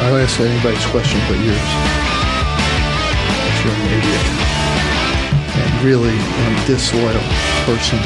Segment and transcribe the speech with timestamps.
[0.00, 1.58] I'll ask anybody's question but yours.
[3.50, 4.26] If you're an idiot.
[5.58, 7.20] And really a disloyal
[7.66, 7.98] person.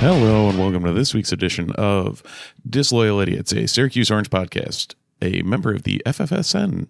[0.00, 2.22] Hello and welcome to this week's edition of
[2.68, 6.88] Disloyal Idiots, a Syracuse Orange podcast, a member of the FFSN,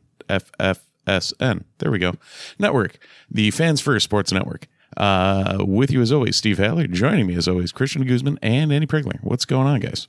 [1.06, 2.15] FFSN, there we go,
[2.59, 2.98] network,
[3.30, 4.66] the Fans First Sports Network.
[4.96, 6.87] Uh, with you as always, Steve Haller.
[6.88, 9.18] Joining me as always, Christian Guzman and Andy Pregler.
[9.23, 10.09] What's going on, guys?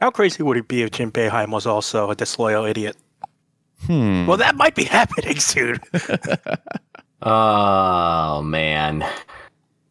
[0.00, 2.96] How crazy would it be if Jim Boeheim was also a disloyal idiot?
[3.86, 4.26] Hmm.
[4.26, 5.80] Well, that might be happening soon.
[7.22, 9.04] Oh man.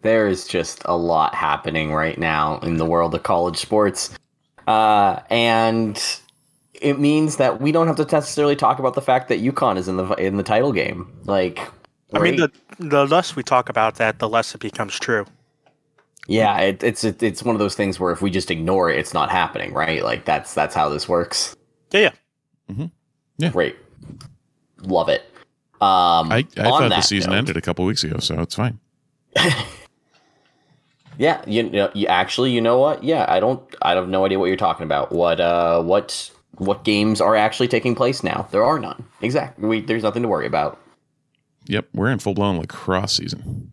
[0.01, 4.09] There is just a lot happening right now in the world of college sports.
[4.67, 5.97] Uh, and
[6.81, 9.87] it means that we don't have to necessarily talk about the fact that UConn is
[9.87, 11.07] in the in the title game.
[11.25, 11.59] Like
[12.13, 15.25] I mean, the the less we talk about that, the less it becomes true.
[16.27, 18.99] yeah, it, it's it, it's one of those things where if we just ignore it,
[18.99, 20.03] it's not happening, right?
[20.03, 21.55] Like that's that's how this works.
[21.91, 22.11] Yeah,
[22.69, 22.87] yeah.
[23.37, 23.49] Yeah.
[23.51, 23.75] Great.
[24.83, 25.21] Love it.
[25.81, 28.79] Um I, I thought the season note- ended a couple weeks ago, so it's fine.
[31.17, 33.03] Yeah, you know, you actually, you know what?
[33.03, 35.11] Yeah, I don't, I have no idea what you're talking about.
[35.11, 38.47] What, uh, what, what games are actually taking place now?
[38.51, 39.03] There are none.
[39.21, 39.67] Exactly.
[39.67, 40.79] We, there's nothing to worry about.
[41.65, 43.71] Yep, we're in full blown lacrosse season.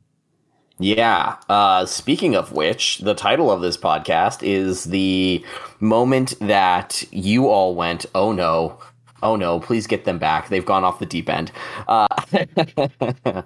[0.78, 1.36] Yeah.
[1.50, 5.44] Uh, speaking of which, the title of this podcast is the
[5.80, 8.78] moment that you all went, oh no,
[9.22, 10.48] oh no, please get them back.
[10.48, 11.52] They've gone off the deep end.
[11.86, 12.06] Uh,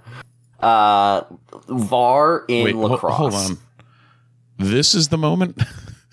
[0.61, 1.22] uh,
[1.69, 3.16] VAR in Wait, ho- lacrosse.
[3.16, 3.59] hold on.
[4.59, 5.61] This is the moment.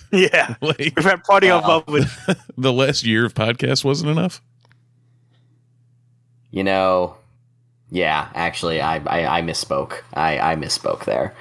[0.14, 0.56] Yeah.
[0.62, 2.16] like We've had plenty of Uh, moments.
[2.58, 4.42] the last year of podcast wasn't enough.
[6.52, 7.16] You know,
[7.92, 10.02] yeah, actually, I I, I misspoke.
[10.14, 11.36] I, I misspoke there.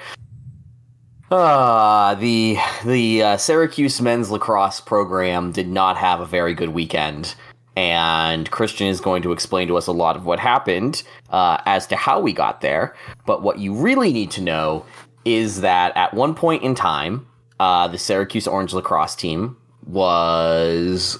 [1.30, 7.34] Uh, the the uh, Syracuse men's lacrosse program did not have a very good weekend,
[7.76, 11.86] and Christian is going to explain to us a lot of what happened uh, as
[11.88, 12.94] to how we got there.
[13.26, 14.84] But what you really need to know
[15.26, 17.26] is that at one point in time,
[17.60, 21.18] uh, the Syracuse Orange lacrosse team was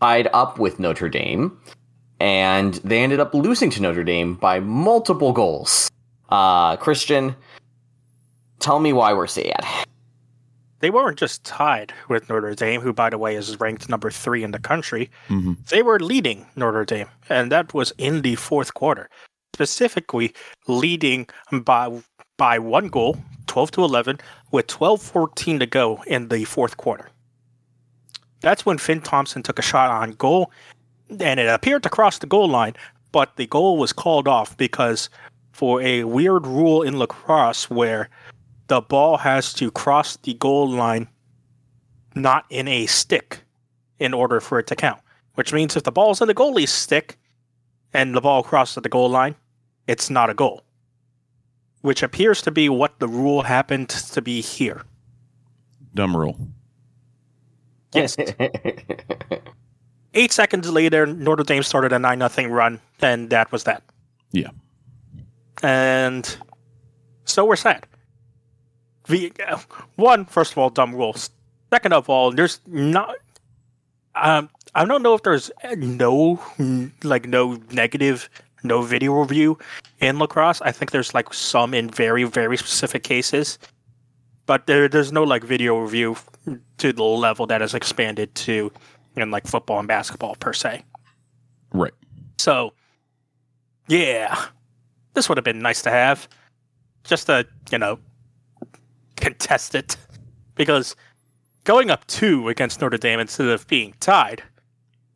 [0.00, 1.58] tied up with Notre Dame
[2.20, 5.90] and they ended up losing to Notre Dame by multiple goals.
[6.28, 7.34] Uh, Christian,
[8.58, 9.64] tell me why we're sad.
[10.80, 14.44] They weren't just tied with Notre Dame, who, by the way, is ranked number three
[14.44, 15.10] in the country.
[15.28, 15.56] Mhm.
[15.68, 19.08] They were leading Notre Dame, and that was in the fourth quarter.
[19.54, 20.32] Specifically,
[20.68, 22.02] leading by
[22.36, 23.16] by one goal,
[23.48, 27.08] 12 to 11, with 12-14 to go in the fourth quarter.
[28.40, 30.50] That's when Finn Thompson took a shot on goal,
[31.10, 32.74] and it appeared to cross the goal line,
[33.12, 35.10] but the goal was called off because
[35.52, 38.08] for a weird rule in lacrosse where
[38.68, 41.08] the ball has to cross the goal line
[42.14, 43.40] not in a stick
[43.98, 45.00] in order for it to count.
[45.34, 47.16] Which means if the ball's in the goalie's stick
[47.92, 49.34] and the ball crosses the goal line,
[49.86, 50.62] it's not a goal.
[51.82, 54.82] Which appears to be what the rule happened to be here.
[55.94, 56.36] Dumb rule.
[57.94, 58.16] Yes.
[60.14, 63.82] Eight seconds later, Notre Dame started a 9 0 run, and that was that.
[64.32, 64.50] Yeah.
[65.62, 66.36] And
[67.24, 67.86] so we're sad.
[69.06, 69.58] The, uh,
[69.96, 71.30] one, first of all, dumb rules.
[71.72, 73.16] Second of all, there's not.
[74.14, 76.40] Um, I don't know if there's no,
[77.02, 78.28] like, no negative,
[78.62, 79.58] no video review
[80.00, 80.60] in lacrosse.
[80.62, 83.58] I think there's, like, some in very, very specific cases.
[84.46, 86.16] But there, there's no, like, video review
[86.78, 88.72] to the level that is expanded to
[89.16, 90.84] in, like, football and basketball, per se.
[91.72, 91.92] Right.
[92.38, 92.72] So,
[93.88, 94.46] yeah,
[95.14, 96.28] this would have been nice to have.
[97.04, 97.98] Just to, you know,
[99.16, 99.96] contest it.
[100.54, 100.96] Because
[101.64, 104.42] going up two against Notre Dame instead of being tied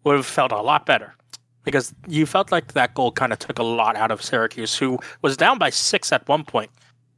[0.05, 1.15] would have felt a lot better.
[1.65, 4.99] Because you felt like that goal kind of took a lot out of Syracuse, who
[5.23, 6.71] was down by six at one point,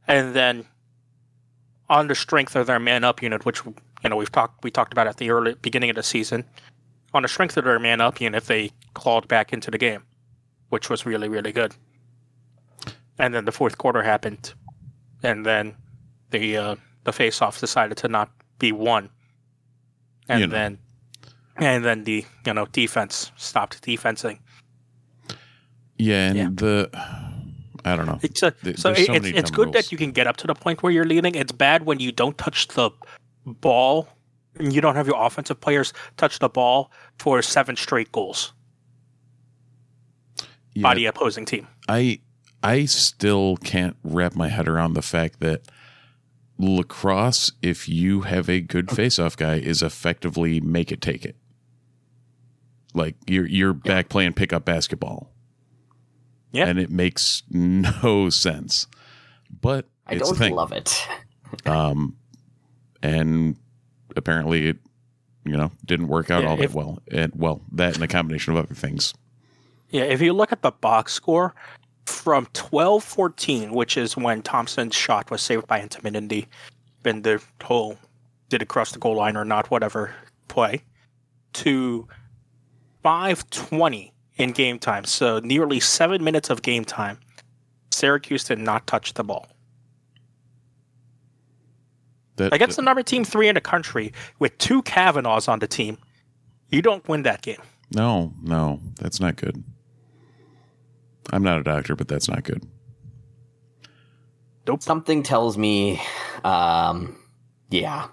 [0.07, 0.65] and then
[1.89, 4.93] on the strength of their man up unit, which you know we've talked we talked
[4.93, 6.43] about at the early beginning of the season,
[7.15, 10.03] on the strength of their man up unit, they clawed back into the game,
[10.69, 11.73] which was really, really good.
[13.17, 14.53] And then the fourth quarter happened,
[15.23, 15.75] and then
[16.31, 16.75] the uh,
[17.05, 19.09] the face off decided to not be won,
[20.27, 20.53] and You know.
[20.53, 20.77] then
[21.57, 24.39] and then the you know defense stopped defensing.
[25.97, 26.49] Yeah, and Yeah.
[26.53, 26.89] the
[27.85, 28.19] I don't know.
[28.23, 29.73] It's a, There- so, it, so it's it's good rules.
[29.75, 31.35] that you can get up to the point where you're leading.
[31.35, 32.89] It's bad when you don't touch the
[33.45, 34.09] ball
[34.57, 38.53] and you don't have your offensive players touch the ball for seven straight goals
[40.73, 41.67] Yeah, by the opposing team.
[41.87, 42.19] I
[42.63, 45.61] I still can't wrap my head around the fact that
[46.57, 51.35] lacrosse, if you have a good face-off guy, is effectively make it take it.
[52.95, 55.31] Like you're you're back playing pickup basketball.
[56.51, 56.67] Yeah.
[56.67, 58.87] and it makes no sense.
[59.61, 61.05] But I don't love it.
[61.65, 62.15] um,
[63.03, 63.57] and
[64.15, 64.77] apparently it,
[65.43, 66.99] you know, didn't work out Yeah, all that if- well.
[67.11, 69.13] And well, that and a combination of other things.
[69.89, 71.53] Yeah, if you look at the box score
[72.05, 77.97] from 12 14, which is when Thompson's shot was saved by Entenmann, in the whole
[78.49, 80.15] did it cross the goal line or not, whatever
[80.47, 80.81] play,
[81.53, 82.07] to
[83.05, 85.05] 520 in game time.
[85.05, 87.19] So nearly seven minutes of game time.
[87.91, 89.47] Syracuse did not touch the ball.
[92.37, 95.99] That Against the number team three in the country with two Kavanaghs on the team,
[96.69, 97.61] you don't win that game.
[97.91, 99.63] no, no, that's not good.
[101.31, 102.63] I'm not a doctor, but that's not good.
[104.65, 104.81] Nope.
[104.81, 106.01] Something tells me,
[106.43, 107.15] um,
[107.69, 108.07] yeah,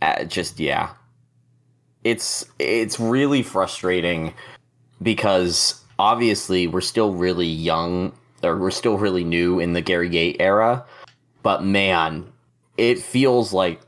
[0.00, 0.90] uh, just yeah.
[2.04, 4.34] It's it's really frustrating
[5.02, 8.12] because obviously we're still really young
[8.42, 10.84] or we're still really new in the Gary Gait era,
[11.42, 12.30] but man,
[12.76, 13.80] it feels like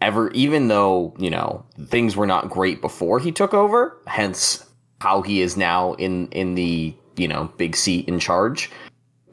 [0.00, 4.64] ever even though you know things were not great before he took over, hence
[5.00, 8.70] how he is now in in the you know big seat in charge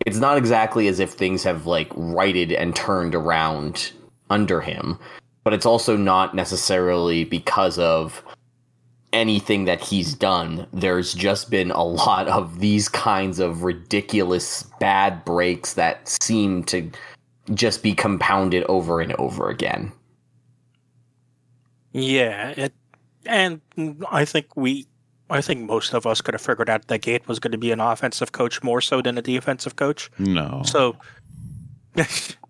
[0.06, 3.92] it's not exactly as if things have like righted and turned around
[4.30, 5.00] under him,
[5.46, 8.22] but it's also not necessarily because of
[9.14, 10.68] anything that he's done.
[10.74, 16.92] There's just been a lot of these kinds of ridiculous bad breaks that seem to
[17.54, 19.92] just be compounded over and over again.
[21.94, 22.74] Yeah, it,
[23.28, 23.62] and
[24.12, 24.88] I think we,
[25.30, 27.72] I think most of us could have figured out that Gait was going to be
[27.72, 30.12] an offensive coach more so than a defensive coach.
[30.18, 30.98] No, So,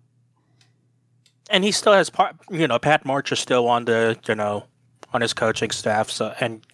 [1.50, 2.36] and he still has part.
[2.50, 4.64] You know, Pat March is still on the you know
[5.12, 6.10] on his coaching staff.
[6.10, 6.66] So, and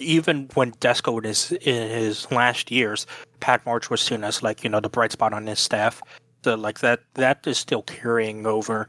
[0.00, 3.06] even when Desko his in his last years,
[3.40, 6.02] Pat March was seen as like you know the bright spot on his staff.
[6.44, 8.88] So, like that that is still carrying over.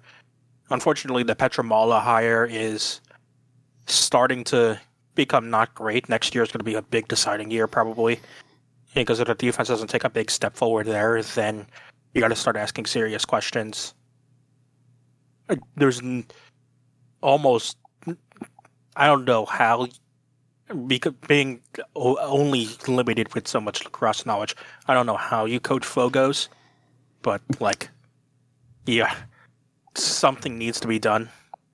[0.70, 3.00] Unfortunately, the Petramala hire is
[3.86, 4.80] starting to
[5.16, 6.10] become not great.
[6.10, 8.20] Next year is going to be a big deciding year, probably.
[8.94, 11.66] Because if the defense doesn't take a big step forward there, then
[12.14, 13.94] you got to start asking serious questions.
[15.76, 16.26] There's n-
[17.22, 17.78] almost,
[18.96, 19.88] I don't know how,
[20.88, 21.62] because being
[21.96, 24.56] o- only limited with so much lacrosse knowledge,
[24.88, 26.48] I don't know how you coach Fogos,
[27.22, 27.90] but like,
[28.86, 29.14] yeah,
[29.96, 31.30] something needs to be done.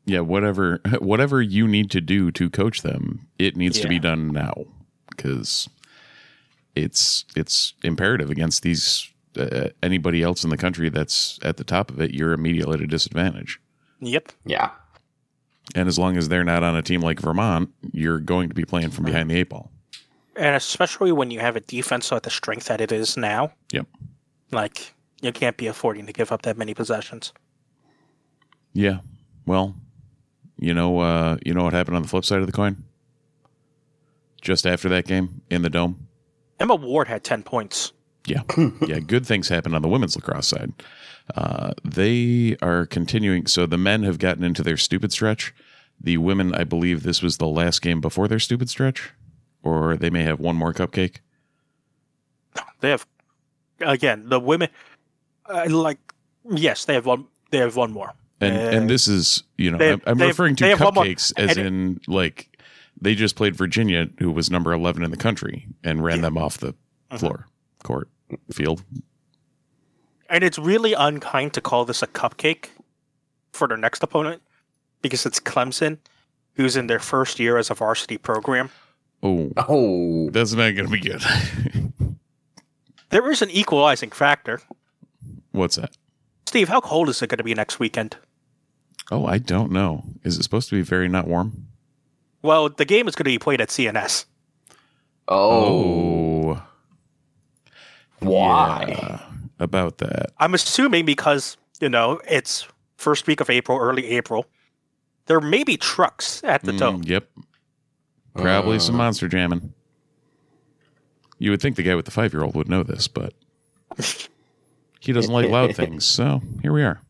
[0.06, 4.28] yeah, whatever, whatever you need to do to coach them, it needs to be done
[4.32, 4.66] now
[5.10, 5.70] because
[6.76, 11.92] it's it's imperative against these uh, anybody else in the country that's at the top
[11.92, 12.12] of it.
[12.14, 13.60] You're immediately at a disadvantage.
[14.06, 14.32] Yep.
[14.46, 14.72] Yeah.
[15.76, 18.66] And as long as they're not on a team like Vermont, you're going to be
[18.66, 19.72] playing from behind the eight ball.
[20.36, 23.88] And especially when you have a defense at the strength that it is now, Yep.
[24.52, 27.32] like, you can't be affording to give up that many possessions.
[28.74, 29.00] Yeah.
[29.46, 29.76] Well,
[30.58, 32.84] you know, uh, you know what happened on the flip side of the coin?
[34.42, 36.08] Just after that game in the dome.
[36.60, 37.94] Emma Ward had 10 points.
[38.26, 38.42] Yeah.
[38.88, 39.00] yeah.
[39.00, 40.72] Good things happen on the women's lacrosse side.
[41.36, 43.48] Uh, they are continuing.
[43.48, 45.54] So the men have gotten into their stupid stretch.
[46.00, 49.12] The women, I believe this was the last game before their stupid stretch,
[49.62, 51.18] or they may have one more cupcake.
[52.82, 53.06] They have,
[53.80, 54.70] again, the women,
[55.46, 56.00] uh, like,
[56.52, 57.26] yes, they have one.
[57.52, 58.14] They have one more.
[58.42, 61.56] And Uh, and this is, you know, they- I'm, I'm referring to have cupcakes as
[61.58, 62.50] in like
[63.00, 66.58] they just played Virginia, who was number 11 in the country, and ran them off
[66.58, 67.18] the Uh-huh.
[67.18, 67.48] floor,
[67.84, 68.10] court,
[68.52, 68.84] field.
[70.30, 72.70] And it's really unkind to call this a cupcake
[73.52, 74.42] for their next opponent
[75.02, 75.98] because it's Clemson,
[76.56, 78.70] who's in their first year as a varsity program.
[79.22, 81.22] Oh, Oh, that's not going to be good.
[83.10, 84.60] There is an equalizing factor.
[85.52, 85.96] What's that?
[86.48, 88.18] Steve, how cold is it going to be next weekend?
[89.12, 90.04] Oh, I don't know.
[90.24, 91.68] Is it supposed to be very not warm?
[92.42, 94.26] Well, the game is going to be played at CNS.
[95.28, 96.43] Oh, Oh,
[98.26, 98.86] why?
[98.88, 99.20] yeah,
[99.60, 100.32] about that?
[100.40, 104.46] I'm assuming because you know it's first week of April, early April.
[105.26, 107.02] There may be trucks at the Mm, dome.
[107.06, 107.30] Yep.
[108.36, 108.80] Probably Uh.
[108.80, 109.74] some monster jamming.
[111.40, 113.34] You would think the guy with the five year old would know this, but
[115.00, 116.06] he doesn't like loud things.
[116.06, 117.02] So here we are.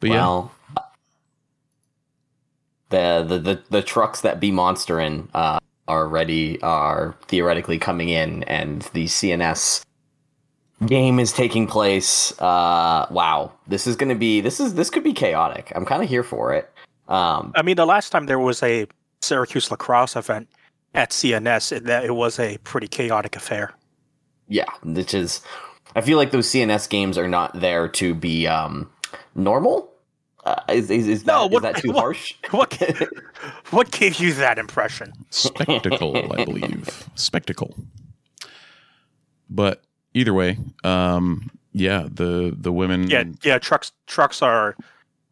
[0.00, 0.48] But yeah,
[2.90, 5.58] the, the the the trucks that be monstering uh,
[5.88, 9.84] are ready are theoretically coming in, and the CNS
[10.86, 12.32] game is taking place.
[12.40, 15.72] Uh, wow, this is going to be this is this could be chaotic.
[15.74, 16.70] I'm kind of here for it.
[17.08, 18.86] Um, I mean, the last time there was a
[19.22, 20.48] Syracuse lacrosse event
[20.94, 23.74] at CNS, it, it was a pretty chaotic affair.
[24.48, 25.40] yeah, which is
[25.94, 28.90] I feel like those CNS games are not there to be um,
[29.34, 29.90] normal.
[30.48, 32.34] Uh, is is, is, No, that, is what- that too what- harsh?
[32.50, 33.06] What ga-
[33.70, 35.12] what gave you that impression?
[35.30, 37.08] spectacle, I believe.
[37.14, 37.74] Spectacle.
[39.50, 39.82] But
[40.14, 43.08] either way, um, yeah, the the women.
[43.10, 43.58] Yeah, yeah.
[43.58, 44.76] Trucks, trucks are,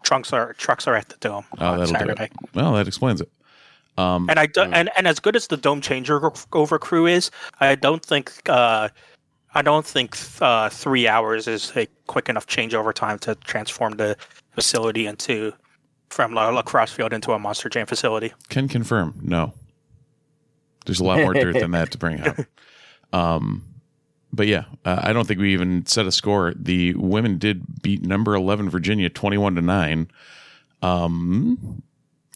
[0.02, 2.24] trunks are, trucks are at the dome Oh, on that'll do Saturday.
[2.24, 2.32] it.
[2.54, 3.30] Well, that explains it.
[3.98, 6.20] Um, And I do, and and as good as the dome changer
[6.52, 7.30] over crew is,
[7.60, 8.88] I don't think uh,
[9.54, 14.16] I don't think uh, three hours is a quick enough changeover time to transform the
[14.56, 15.52] facility into
[16.10, 18.32] from la- lacrosse field into a monster jam facility.
[18.48, 19.16] can confirm.
[19.22, 19.52] No,
[20.86, 22.36] there's a lot more dirt than that to bring up.
[23.12, 23.62] Um,
[24.32, 26.52] but yeah, uh, I don't think we even set a score.
[26.56, 30.10] The women did beat number eleven Virginia twenty-one to nine.
[30.82, 31.82] Um,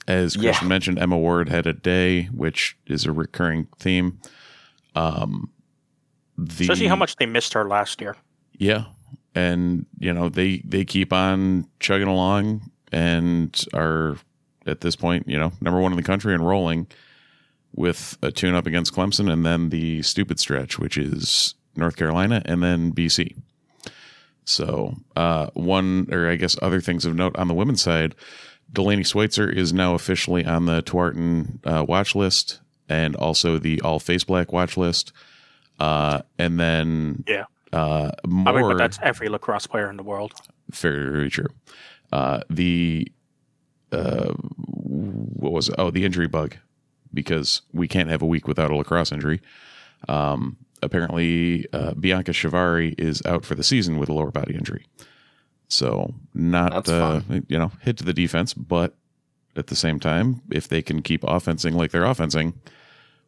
[0.06, 0.42] as Yeah.
[0.50, 4.20] Christian mentioned, Emma Ward had a day, which is a recurring theme.
[4.94, 5.50] Um,
[6.38, 8.16] the Especially how much they missed her last year.
[8.56, 8.84] Yeah.
[9.34, 14.16] And, you know, they they keep on chugging along and are
[14.66, 16.86] at this point, you know, number one in the country and rolling
[17.74, 22.42] with a tune up against Clemson and then the stupid stretch, which is North Carolina
[22.44, 23.36] and then BC.
[24.44, 28.16] So, uh, one, or I guess other things of note on the women's side,
[28.72, 34.00] Delaney Sweitzer is now officially on the Tewaaraton uh, watch list and also the All
[34.00, 35.12] Face Black watch list.
[35.78, 37.44] Uh, and then Yeah.
[37.72, 40.34] Uh, I more mean, but that's every lacrosse player in the world.
[40.70, 41.48] very, very true.
[42.12, 43.10] Uh, the
[43.92, 45.74] uh, what was it?
[45.78, 46.56] oh the injury bug
[47.12, 49.40] because we can't have a week without a lacrosse injury.
[50.08, 54.86] Um, apparently, uh, Bianca Chevarie is out for the season with a lower body injury.
[55.68, 58.96] So not uh, you know hit to the defense, but
[59.56, 62.54] at the same time, if they can keep offensing like they're offensing,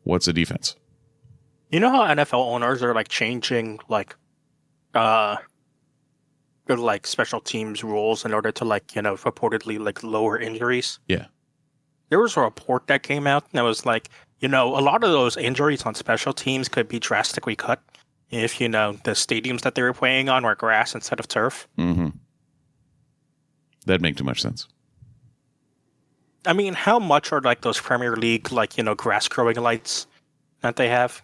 [0.03, 0.77] what's a defense?
[1.71, 4.17] You know how NFL owners are like changing like
[4.95, 5.37] uh
[6.69, 10.99] like special teams rules in order to like, you know, reportedly like lower injuries?
[11.09, 11.27] Yeah.
[12.09, 14.09] There was a report that came out that was like,
[14.41, 17.83] you know, a lot of those injuries on special teams could be drastically cut
[18.31, 21.69] if, you know, the stadiums that they were playing on were grass instead of turf.
[21.79, 22.09] Mm-hmm.
[23.87, 24.69] That'd make too much sense.
[26.45, 30.07] I mean, how much are like those Premier League like, you know, grass growing lights
[30.61, 31.23] that they have?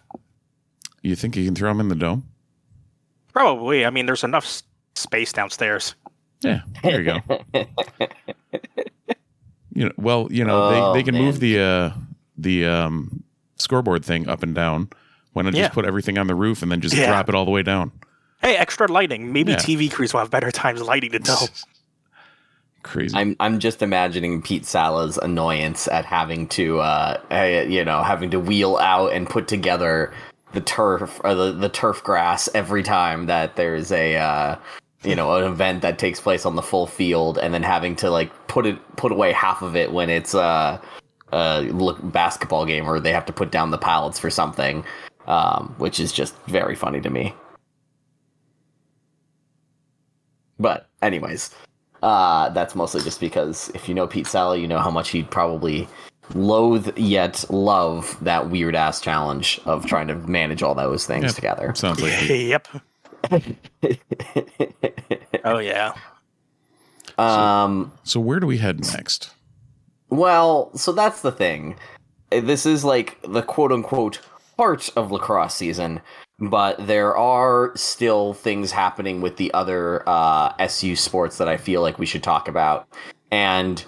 [1.01, 2.23] You think you can throw them in the dome?
[3.39, 3.85] Probably.
[3.85, 4.63] I mean, there's enough s-
[4.95, 5.95] space downstairs.
[6.41, 7.39] Yeah, there you go.
[9.73, 11.23] you know, well, you know, Oh, they, they can man.
[11.23, 11.89] move the uh,
[12.37, 13.23] the um,
[13.55, 14.89] scoreboard thing up and down.
[15.33, 15.63] Why not Yeah.
[15.63, 17.07] just put everything on the roof and then just Yeah.
[17.07, 17.91] drop it all the way down?
[18.41, 19.31] Hey, extra lighting.
[19.31, 19.57] Maybe Yeah.
[19.59, 21.47] TV crews will have better times lighting the dome.
[22.83, 23.15] Crazy.
[23.15, 28.39] I'm I'm just imagining Pete Sala's annoyance at having to uh you know having to
[28.39, 30.13] wheel out and put together
[30.53, 34.55] the turf or the, the turf grass every time that there's a uh
[35.03, 38.09] you know an event that takes place on the full field and then having to
[38.09, 40.79] like put it put away half of it when it's uh
[41.31, 41.71] a
[42.03, 44.83] basketball game or they have to put down the pallets for something
[45.27, 47.33] um which is just very funny to me.
[50.59, 51.53] But anyways
[52.01, 55.29] uh, that's mostly just because if you know Pete Sala, you know how much he'd
[55.29, 55.87] probably
[56.35, 61.29] loathe yet love that weird ass challenge of trying to manage all those things Yeah.
[61.31, 61.73] together.
[61.75, 62.67] Sounds like yep.
[65.43, 65.93] Oh yeah.
[67.17, 68.19] um, so.
[68.19, 69.31] Where do we head next?
[70.09, 71.75] well, so that's the thing.
[72.31, 74.19] This is like the quote unquote
[74.57, 76.01] heart of lacrosse season,
[76.39, 81.81] but there are still things happening with the other uh, SU sports that I feel
[81.81, 82.87] like we should talk about.
[83.31, 83.83] And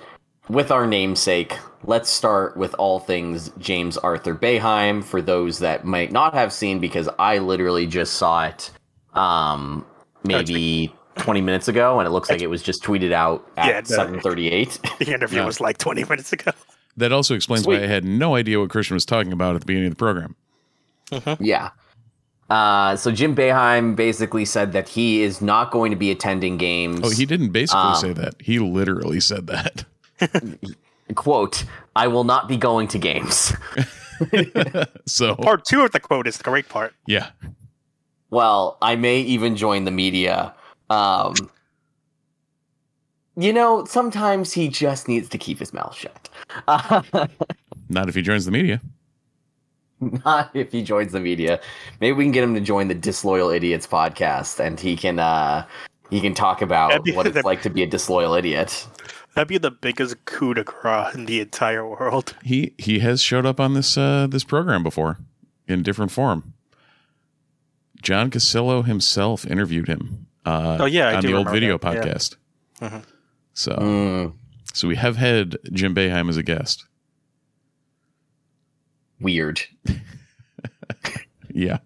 [0.50, 6.12] with our namesake, let's start with all things James Arthur Boeheim for those that might
[6.12, 8.72] not have seen because I literally just saw it
[9.14, 9.86] um,
[10.24, 13.86] maybe 20 minutes ago and it looks like it was just tweeted out Yeah, at
[13.86, 14.98] the- 7:38.
[15.06, 15.46] The interview Yeah.
[15.46, 16.52] was like 20 minutes ago.
[16.98, 17.78] That also explains Sweet.
[17.80, 19.98] why I had no idea what Christian was talking about at the beginning of the
[19.98, 20.36] program.
[21.40, 21.70] Yeah.
[22.50, 27.00] Uh, so Jim Boeheim basically said that he is not going to be attending games.
[27.02, 28.36] Oh, he didn't basically Um, say that.
[28.42, 29.86] He literally said that.
[31.16, 31.64] Quote,
[31.96, 33.54] I will not be going to games.
[35.08, 36.94] So, Part two of the quote is the great part.
[37.08, 37.32] yeah.
[38.30, 40.54] well, I may even join the media.
[40.92, 41.34] Um,
[43.36, 46.30] you know, sometimes he just needs to keep his mouth shut.
[47.90, 48.80] Not if he joins the media.
[50.00, 51.60] not if he joins the media.
[52.00, 55.66] Maybe we can get him to join the Disloyal Idiots podcast, and he can uh,
[56.12, 58.88] he can talk about what it's like to be a disloyal idiot.
[59.34, 62.36] That'd be the biggest coup de grace in the entire world.
[62.44, 65.18] He he has showed up on this uh, this program before
[65.68, 66.54] in different form.
[68.02, 70.28] John Cassillo himself interviewed him.
[70.46, 72.04] Uh, Oh, yeah, I on do the old video that, yeah.
[72.04, 72.36] podcast.
[72.82, 73.04] Mhm.
[73.54, 74.34] So Mm,
[74.74, 76.86] so we have had Jim Boeheim as a guest.
[79.20, 79.62] weird.
[81.54, 81.80] Yeah,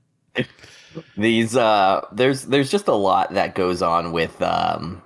[1.18, 5.02] These uh, there's there's just a lot that goes on with um,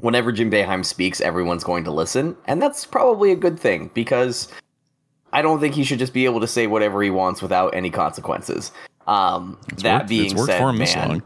[0.00, 4.48] whenever Jim Boeheim speaks, everyone's going to listen, and that's probably a good thing because
[5.32, 7.90] I don't think he should just be able to say whatever he wants without any
[7.90, 8.72] consequences.
[9.06, 11.22] Um, that worked, being said, for him this man, long.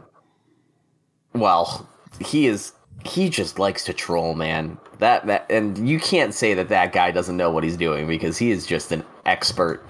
[1.33, 1.89] well,
[2.19, 2.73] he is
[3.05, 4.77] he just likes to troll, man.
[4.99, 8.37] That that and you can't say that that guy doesn't know what he's doing because
[8.37, 9.85] he is just an expert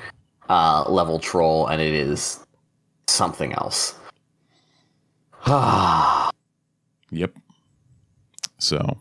[0.49, 2.45] uh, level troll, and it is
[3.07, 3.95] something else.
[7.11, 7.33] Yep.
[8.57, 8.97] So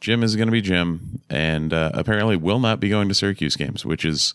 [0.00, 3.56] Jim is going to be Jim, and uh, apparently will not be going to Syracuse
[3.56, 4.34] games, which is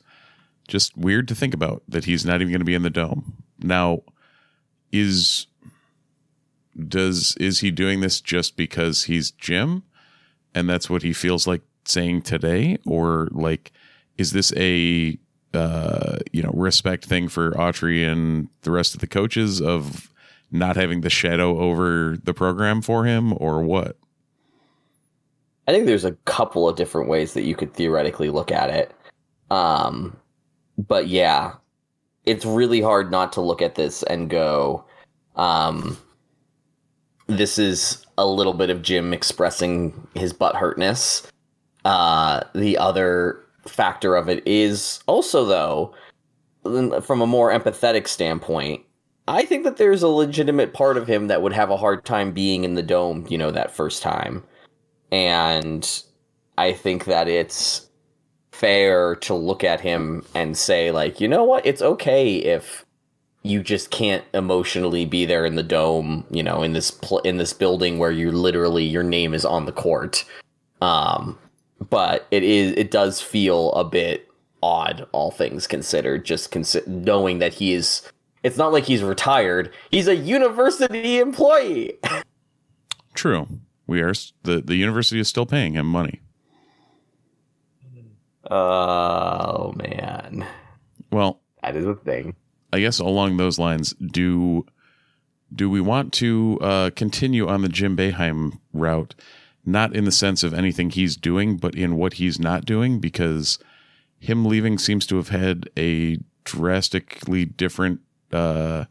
[0.68, 3.44] just weird to think about that he's not even going to be in the dome.
[3.60, 4.04] Now,
[4.92, 5.48] is
[6.88, 9.84] does is he doing this just because he's Jim,
[10.56, 13.72] and that's what he feels like saying today, or like
[14.18, 15.18] is this a
[15.54, 20.14] uh, you know respect thing for Autry and the rest of the coaches of
[20.50, 23.98] not having the shadow over the program for him, or what?
[25.68, 28.94] I think there's a couple of different ways that you could theoretically look at it.
[29.52, 30.16] Um,
[30.78, 31.54] but yeah,
[32.26, 34.86] it's really hard not to look at this and go,
[35.36, 35.98] um,
[37.28, 41.28] this is a little bit of Jim expressing his butthurtness.
[41.84, 45.94] Uh, the other factor of it is also, though,
[47.02, 48.84] from a more empathetic standpoint,
[49.28, 52.32] I think that there's a legitimate part of him that would have a hard time
[52.32, 54.44] being in the dome, you know, that first time
[55.12, 56.04] and
[56.58, 57.88] I think that it's
[58.52, 62.86] fair to look at him and say like, you know what, it's okay if
[63.44, 67.38] you just can't emotionally be there in the dome, you know, in this pl- in
[67.38, 70.26] this building where you literally your name is on the court.
[70.82, 71.38] Um,
[71.90, 74.28] but it is it does feel a bit
[74.62, 78.02] odd, all things considered, just consi- knowing that he is.
[78.44, 81.98] It's not like he's retired; he's a university employee.
[83.14, 83.48] True.
[83.88, 86.22] We are the the university is still paying him money.
[88.50, 90.46] Oh man,
[91.12, 92.36] Well, that is a thing.
[92.72, 94.66] I guess along those lines, do
[95.54, 99.16] do we want to uh, continue on the Jim Boeheim route?
[99.66, 103.60] Not in the sense of anything he's doing, but in what he's not doing, because
[104.20, 108.00] him leaving seems to have had a drastically different
[108.32, 108.86] uh,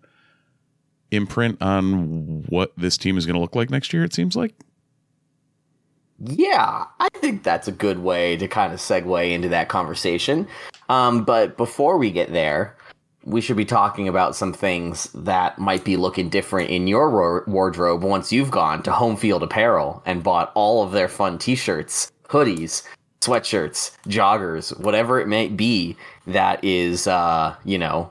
[1.11, 4.05] imprint on what this team is going to look like next year.
[4.05, 4.55] It seems like.
[6.19, 10.49] Yeah, I think that's a good way to kind of segue into that conversation.
[10.89, 12.77] Um, but before we get there,
[13.25, 17.43] we should be talking about some things that might be looking different in your ro-
[17.47, 21.55] wardrobe once you've gone to Home Field Apparel and bought all of their fun t
[21.57, 22.83] shirts, hoodies,
[23.21, 28.11] sweatshirts, joggers, whatever it may be that is, uh, you know,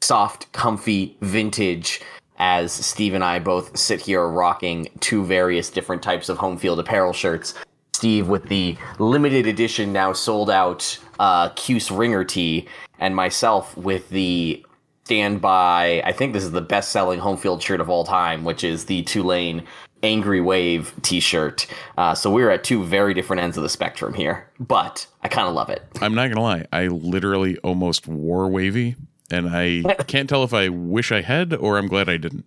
[0.00, 2.00] soft, comfy, vintage,
[2.38, 6.78] as Steve and I both sit here rocking two various different types of home field
[6.78, 7.54] apparel shirts.
[7.92, 12.68] Steve with the limited edition, now sold out uh, Cuse Ringer tee,
[13.00, 14.64] and myself with the
[15.04, 16.02] standby.
[16.04, 18.84] I think this is the best selling home field shirt of all time, which is
[18.84, 19.64] the Tulane
[20.02, 21.66] Angry Wave t shirt.
[21.96, 25.48] Uh, so we're at two very different ends of the spectrum here, but I kind
[25.48, 25.82] of love it.
[26.00, 26.66] I'm not gonna lie.
[26.72, 28.96] I literally almost wore wavy,
[29.30, 32.44] and I can't tell if I wish I had or I'm glad I didn't.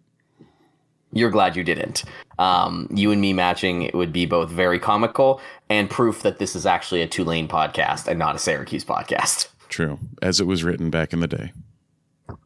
[1.13, 2.03] You're glad you didn't.
[2.39, 6.55] Um, you and me matching it would be both very comical and proof that this
[6.55, 9.49] is actually a Tulane podcast and not a Syracuse podcast.
[9.67, 11.51] True, as it was written back in the day.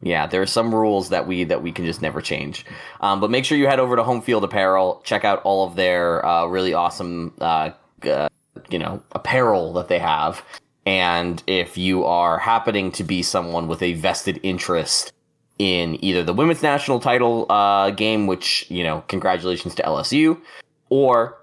[0.02, 2.66] Yeah, there are some rules that we that we can just never change.
[3.00, 5.76] Um, but make sure you head over to Home Field Apparel, check out all of
[5.76, 7.70] their uh, really awesome, uh,
[8.04, 8.28] uh,
[8.68, 10.42] you know, apparel that they have,
[10.86, 15.12] And if you are happening to be someone with a vested interest
[15.58, 20.40] in either the women's national title uh, game, which, you know, congratulations to LSU,
[20.88, 21.36] or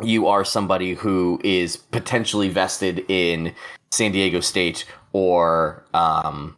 [0.00, 3.52] you are somebody who is potentially vested in
[3.90, 6.56] San Diego State or um,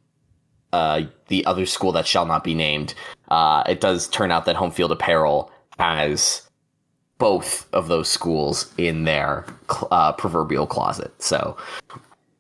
[0.73, 2.95] uh, the other school that shall not be named,
[3.29, 6.47] uh, it does turn out that Home Field Apparel has
[7.19, 9.47] both of those schools in their
[9.91, 11.13] uh, proverbial closet.
[11.23, 11.57] So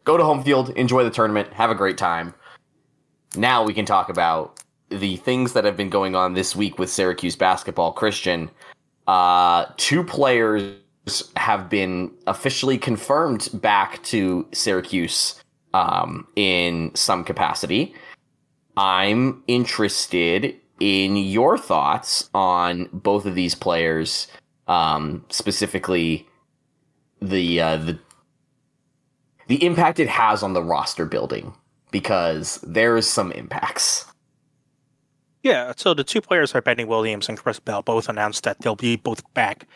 [0.06, 2.32] go to home field, enjoy the tournament, have a great time.
[3.36, 6.88] Now we can talk about the things that have been going on this week with
[6.88, 7.92] Syracuse basketball.
[7.92, 8.50] Christian,
[9.08, 10.76] uh, two players
[11.36, 15.42] have been officially confirmed back to Syracuse
[15.74, 17.94] um, in some capacity.
[18.76, 24.28] I'm interested in your thoughts on both of these players
[24.68, 26.28] um, specifically
[27.22, 27.98] the uh, the
[29.46, 31.54] the impact it has on the roster building
[31.90, 34.06] because there's some impacts.
[35.42, 38.74] Yeah, so the two players are Benny Williams and Chris Bell both announced that they'll
[38.74, 39.66] be both back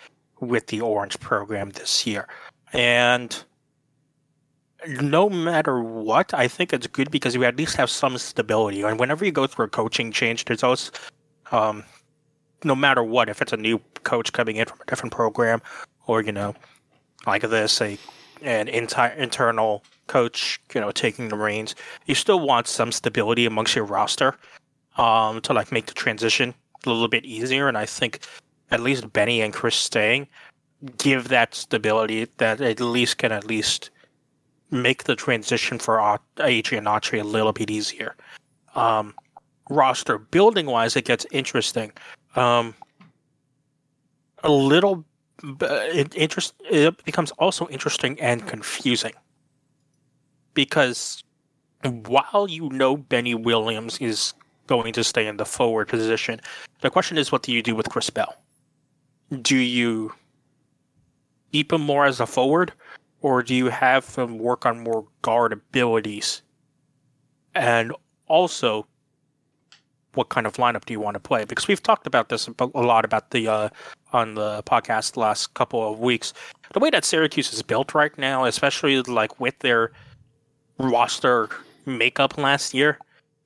[0.40, 2.26] with the Orange program this year.
[2.72, 3.44] And
[5.00, 8.82] no matter what, I think it's good because you at least have some stability.
[8.82, 10.90] And whenever you go through a coaching change, there's always
[11.52, 11.84] um,
[12.64, 15.60] no matter what, if it's a new coach coming in from a different program,
[16.06, 16.54] or you know,
[17.26, 17.98] like this, a
[18.42, 21.74] an entire internal coach, you know, taking the reins,
[22.06, 24.36] you still want some stability amongst your roster,
[24.96, 27.68] um, to like make the transition a little bit easier.
[27.68, 28.20] And I think
[28.70, 30.28] at least Benny and Chris staying
[30.98, 33.90] give that stability that at least can at least
[34.70, 38.16] make the transition for Adrian Autry a little bit easier.
[38.74, 39.14] Um,
[39.68, 41.92] roster building wise, it gets interesting
[42.36, 42.74] um,
[44.42, 45.04] a little
[45.42, 49.12] it interest it becomes also interesting and confusing
[50.54, 51.24] because
[51.82, 54.34] while you know Benny Williams is
[54.66, 56.40] going to stay in the forward position,
[56.80, 58.36] the question is what do you do with Chris Bell?
[59.42, 60.12] Do you
[61.52, 62.72] keep him more as a forward,
[63.22, 66.42] or do you have him work on more guard abilities?
[67.54, 67.92] And
[68.26, 68.86] also,
[70.14, 71.44] what kind of lineup do you want to play?
[71.44, 73.68] Because we've talked about this a lot about the uh,
[74.12, 76.32] on the podcast the last couple of weeks.
[76.72, 79.92] The way that Syracuse is built right now, especially like with their
[80.78, 81.48] roster
[81.86, 82.98] makeup last year,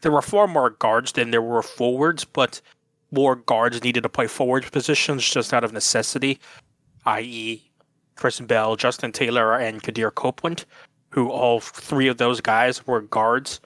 [0.02, 2.60] there were far more guards than there were forwards, but
[3.10, 6.38] more guards needed to play forward positions just out of necessity,
[7.06, 7.62] i.e.,
[8.16, 10.64] Chris Bell, Justin Taylor, and Quadir Copeland,
[11.10, 13.60] who all three of those guys were guards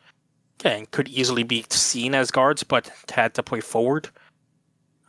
[0.64, 4.08] and could easily be seen as guards, but had to play forward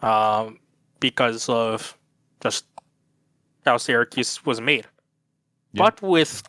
[0.02, 0.60] um,
[1.00, 1.98] because of
[2.42, 2.66] just
[3.66, 4.86] how Syracuse was made.
[5.74, 5.84] Yeah.
[5.84, 6.44] But with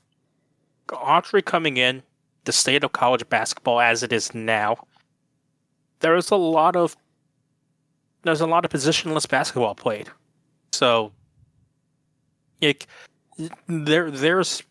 [0.89, 2.03] Autry coming in,
[2.45, 4.77] the state of college basketball as it is now,
[6.01, 6.97] there is a lot of
[8.23, 10.09] there's a lot of positionless basketball played.
[10.73, 11.13] So,
[12.61, 12.87] it,
[13.67, 14.63] there there's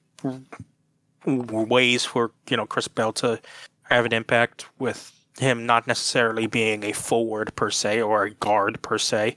[1.25, 3.39] ways for you know Chris Bell to
[3.83, 8.81] have an impact with him not necessarily being a forward per se or a guard
[8.81, 9.35] per se.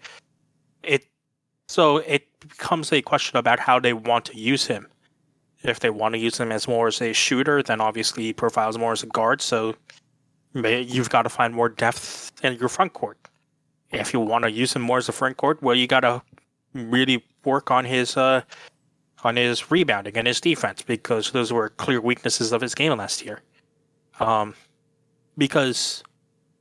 [0.83, 1.07] It
[1.69, 4.89] so it becomes a question about how they want to use him.
[5.63, 8.77] If they want to use him as more as a shooter, then obviously he profiles
[8.77, 9.41] more as a guard.
[9.41, 9.77] So
[10.55, 13.17] you've got to find more depth in your front court.
[13.93, 16.23] If you want to use him more as a front court, well, you got to
[16.75, 18.43] really work on his uh,
[19.25, 23.25] on his rebounding and his defense because those were clear weaknesses of his game last
[23.25, 23.41] year.
[24.19, 24.55] Um,
[25.39, 26.03] because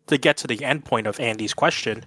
[0.07, 2.05] to get to the end point of Andy's question,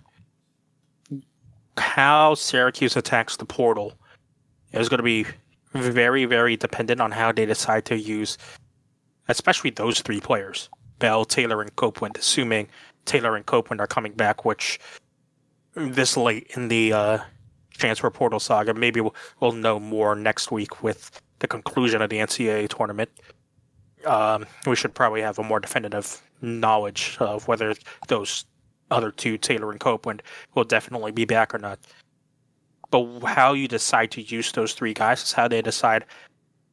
[1.77, 3.95] how Syracuse attacks the portal
[4.73, 5.27] is going to be
[5.73, 8.39] very, very dependent on how they decide to use,
[9.29, 10.69] especially those three players.
[10.99, 12.69] Bell, Taylor, and Copeland, assuming
[13.05, 14.79] Taylor and Copeland are coming back, which
[15.75, 17.19] this late in the uh,
[17.77, 22.19] transfer portal saga, maybe we'll, we'll know more next week with the conclusion of the
[22.19, 23.11] NCAA tournament.
[24.07, 27.75] Um, we should probably have a more definitive knowledge of whether
[28.09, 28.45] those
[28.91, 30.23] other two, Taylor and Copeland,
[30.55, 31.79] will definitely be back or not.
[32.91, 36.05] But how you decide to use those three guys is how they decide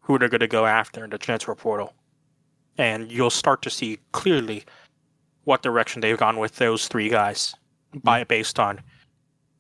[0.02, 1.94] who they're going to go after in the transfer portal.
[2.78, 4.64] And you'll start to see clearly
[5.44, 7.56] what direction they've gone with those three guys
[8.04, 8.28] by mm-hmm.
[8.28, 8.82] based on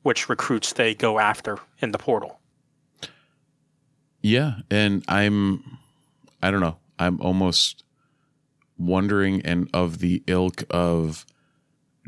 [0.03, 2.39] which recruits they go after in the portal.
[4.21, 5.79] Yeah, and I'm
[6.43, 6.77] I don't know.
[6.99, 7.83] I'm almost
[8.77, 11.25] wondering and of the ilk of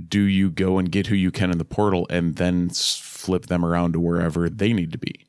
[0.08, 3.64] do you go and get who you can in the portal and then flip them
[3.64, 5.26] around to wherever they need to be?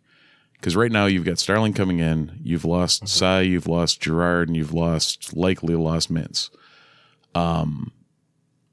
[0.55, 4.57] Because right now you've got Starling coming in, you've lost Cy, you've lost Girard, and
[4.57, 6.49] you've lost likely lost Mintz.
[7.35, 7.93] Um,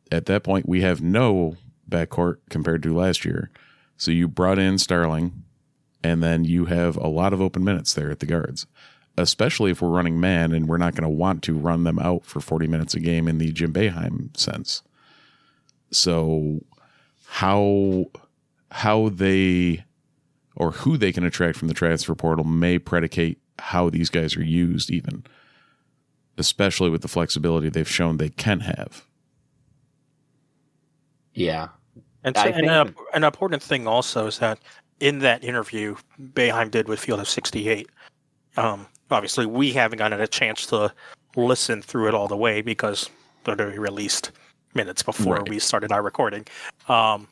[0.09, 1.57] at that point, we have no
[1.89, 3.51] backcourt compared to last year.
[3.97, 5.43] So you brought in Starling,
[6.03, 8.65] and then you have a lot of open minutes there at the guards,
[9.17, 12.25] especially if we're running man and we're not going to want to run them out
[12.25, 14.81] for 40 minutes a game in the Jim Boeheim sense.
[15.91, 16.61] So
[17.27, 18.05] how
[18.71, 19.83] how they
[20.55, 24.43] or who they can attract from the transfer portal may predicate how these guys are
[24.43, 25.23] used even
[26.37, 29.05] especially with the flexibility they've shown they can have
[31.33, 31.69] Yeah.
[32.23, 34.59] And, so, and an, think- an important thing also is that
[34.99, 37.89] in that interview Boeheim did with Field of 68,
[38.57, 40.93] um, obviously we haven't gotten a chance to
[41.35, 43.09] listen through it all the way because
[43.43, 44.31] they're already released
[44.75, 45.49] minutes before Right.
[45.49, 46.45] we started our recording.
[46.87, 47.27] Um,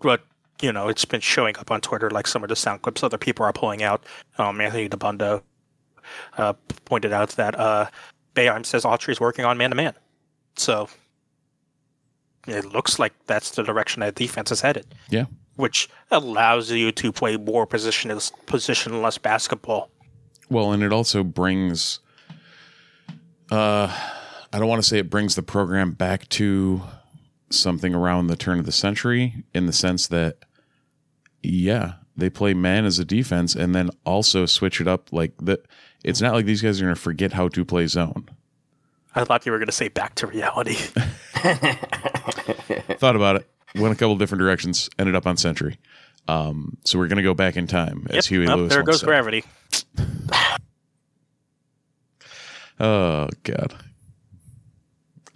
[0.00, 0.22] but,
[0.60, 3.18] you know, it's been showing up on Twitter like some of the sound clips other
[3.18, 4.04] people are pulling out.
[4.38, 5.42] Um, Anthony Dabbundo
[6.38, 6.52] uh,
[6.84, 7.86] pointed out that uh,
[8.34, 9.94] Boeheim says Autry's working on man to man.
[10.56, 10.88] So
[12.48, 17.12] it looks like that's the direction that defense is headed yeah which allows you to
[17.12, 19.90] play more positionless, positionless basketball.
[20.48, 22.00] Well, and it also brings
[23.50, 23.94] uh
[24.52, 26.82] I don't want to say it brings the program back to
[27.50, 30.38] something around the turn of the century in the sense that
[31.42, 35.66] yeah, they play man as a defense and then also switch it up like that
[36.04, 38.28] it's not like these guys are going to forget how to play zone.
[39.14, 40.74] I thought you were going to say back to reality.
[41.42, 45.78] Thought about it, went a couple different directions, ended up on century.
[46.28, 49.00] Um, so we're going to go back in time as Huey Yep, Lewis there goes
[49.00, 49.06] said.
[49.06, 49.44] gravity.
[52.80, 53.74] Oh god.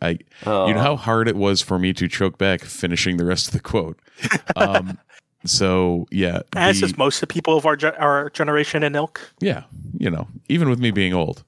[0.02, 0.74] I you know Oh.
[0.78, 3.98] how hard it was for me to choke back finishing the rest of the quote.
[4.56, 4.98] Um
[5.44, 8.96] so yeah, As the- is most of the people of our ge- our generation and
[8.96, 9.20] ilk.
[9.40, 9.62] yeah,
[9.98, 11.44] you know, even with me being old.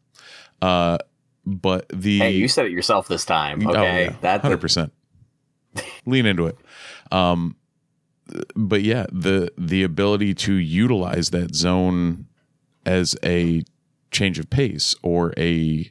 [0.63, 0.99] Uh
[1.45, 3.67] but the Hey, you said it yourself this time.
[3.67, 4.05] Oh, Okay.
[4.05, 4.93] yeah, That's hundred percent.
[6.07, 6.57] Lean into it.
[7.13, 7.57] Um,
[8.55, 12.27] but yeah, the the ability to utilize that zone
[12.85, 13.63] as a
[14.11, 15.91] change of pace or a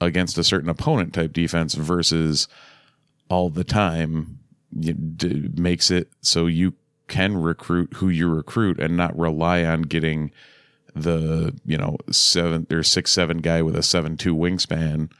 [0.00, 2.48] against a certain opponent type defense versus
[3.28, 4.38] all the time
[4.78, 6.74] d- makes it so you
[7.08, 10.30] can recruit who you recruit and not rely on getting
[10.94, 15.10] the you know seven or six seven guy with a seven two wingspan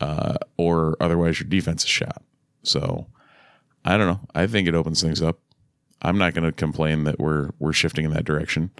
[0.00, 2.22] uh, or otherwise your defense is shot.
[2.62, 3.06] So
[3.84, 4.20] I don't know.
[4.34, 5.38] I think it opens things up.
[6.02, 8.70] I'm not going to complain that we're we're shifting in that direction.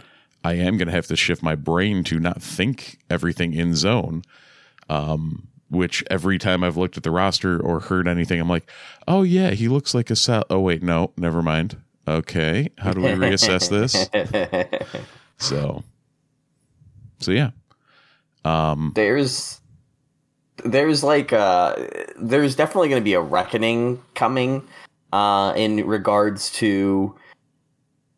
[0.43, 4.23] I am going to have to shift my brain to not think everything in zone.
[4.89, 8.71] Um, which every time I've looked at the roster or heard anything, I'm like,
[9.09, 10.45] oh yeah, he looks like a sal.
[10.51, 11.77] Oh wait, no, never mind.
[12.07, 14.09] Okay, how do we reassess this?
[15.39, 15.83] So,
[17.19, 17.51] so yeah,
[18.45, 19.61] um, there's
[20.65, 21.75] there's like uh
[22.17, 24.63] there's definitely going to be a reckoning coming
[25.13, 27.15] uh in regards to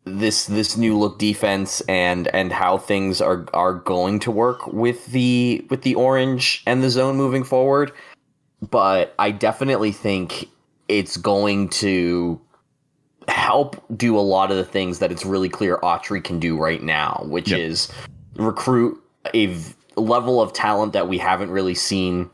[0.07, 5.05] this this new look defense and and how things are are going to work with
[5.07, 7.91] the with the orange and the zone moving forward
[8.69, 10.47] but i definitely think
[10.87, 12.39] it's going to
[13.27, 16.81] help do a lot of the things that it's really clear Autry can do right
[16.81, 17.59] now which Yep.
[17.59, 17.91] is
[18.35, 19.01] recruit
[19.33, 22.29] a v- level of talent that we haven't really seen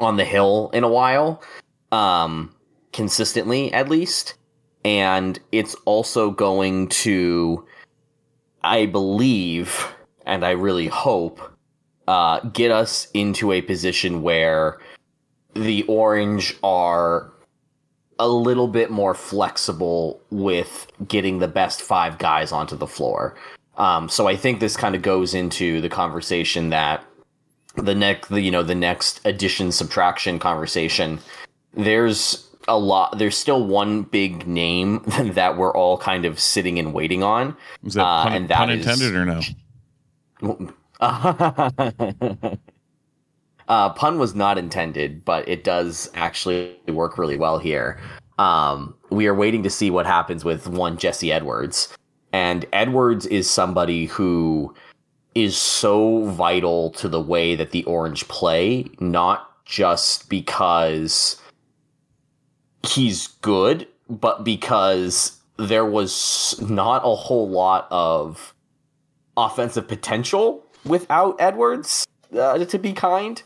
[0.00, 1.42] on the hill in a while
[1.92, 2.54] um
[2.92, 4.34] consistently at least
[4.84, 7.64] and it's also going to
[8.62, 9.88] i believe
[10.26, 11.40] and i really hope
[12.08, 14.80] uh get us into a position where
[15.54, 17.32] the orange are
[18.18, 23.36] a little bit more flexible with getting the best five guys onto the floor
[23.76, 27.04] um, so I think this kind of goes into the conversation that
[27.76, 31.18] the next, the, you know, the next addition subtraction conversation.
[31.74, 33.18] There's a lot.
[33.18, 35.02] There's still one big name
[35.34, 37.56] that we're all kind of sitting and waiting on.
[37.82, 39.40] was that Uh, pun, and that pun is- intended or no?
[43.68, 47.98] uh, pun was not intended, but it does actually work really well here.
[48.38, 51.94] Um, we are waiting to see what happens with one Jesse Edwards,
[52.32, 54.74] and Edwards is somebody who
[55.34, 61.40] is so vital to the way that the Orange play, not just because
[62.86, 68.54] he's good, but because there was not a whole lot of
[69.36, 73.42] offensive potential without Edwards, uh, to be kind.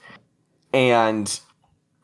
[0.72, 1.40] And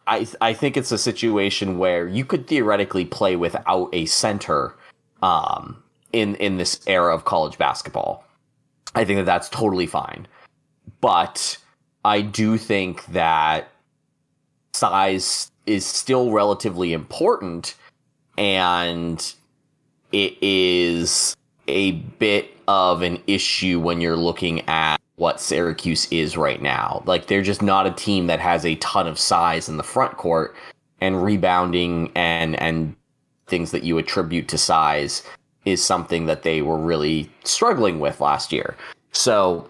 [0.06, 4.74] I I think it's a situation where you could theoretically play without a center
[5.22, 8.24] um, in in this era of college basketball.
[8.94, 10.26] I think that that's totally fine.
[11.00, 11.56] But
[12.04, 13.70] I do think that
[14.72, 17.74] size is still relatively important
[18.38, 19.34] and
[20.10, 21.36] it is
[21.68, 27.02] a bit of an issue when you're looking at what Syracuse is right now.
[27.06, 30.16] Like they're just not a team that has a ton of size in the front
[30.16, 30.54] court
[31.00, 32.96] and rebounding and and
[33.46, 35.22] things that you attribute to size
[35.64, 38.76] is something that they were really struggling with last year.
[39.12, 39.68] So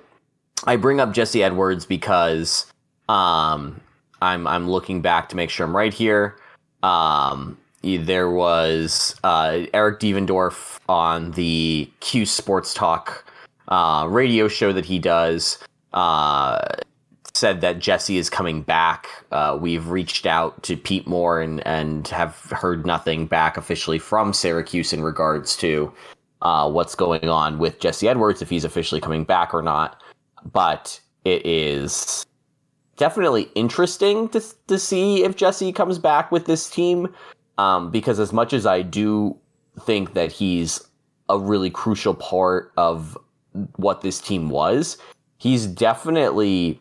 [0.65, 2.67] I bring up Jesse Edwards because
[3.09, 3.81] um,
[4.23, 6.37] I'm I'm looking back to make sure I'm right here.
[6.83, 13.25] Um, there was uh, Eric Devendorf on the Q Sports Talk
[13.69, 15.59] uh, radio show that he does.
[15.93, 16.61] Uh,
[17.35, 19.09] said that Jesse is coming back.
[19.33, 24.33] Uh, we've reached out to Pete Moore and and have heard nothing back officially from
[24.33, 25.93] Syracuse in regards to
[26.43, 30.01] uh, what's going on with Jesse Edwards, if he's officially coming back or not.
[30.53, 32.25] But it is
[32.97, 37.13] definitely interesting to to see if Jesse comes back with this team.
[37.59, 39.37] Um, because as much as I do
[39.81, 40.81] think that he's
[41.29, 43.17] a really crucial part of
[43.77, 44.97] what this team was,
[45.39, 46.81] he's definitely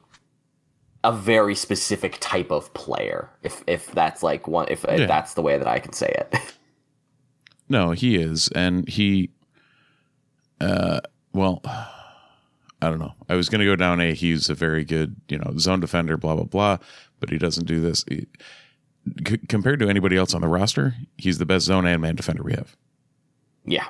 [1.03, 3.29] a very specific type of player.
[3.43, 6.39] If if that's like one, if, if that's the way that I can say it.
[7.71, 9.29] No, he is, and he.
[10.59, 10.99] Uh,
[11.31, 11.61] well,
[12.81, 13.13] I don't know.
[13.29, 16.17] I was going to go down a he's a very good, you know, zone defender,
[16.17, 16.77] blah blah blah,
[17.19, 18.03] but he doesn't do this.
[18.09, 18.27] He-
[19.27, 22.43] c- compared to anybody else on the roster, he's the best zone and man defender
[22.43, 22.75] we have,
[23.65, 23.85] yeah.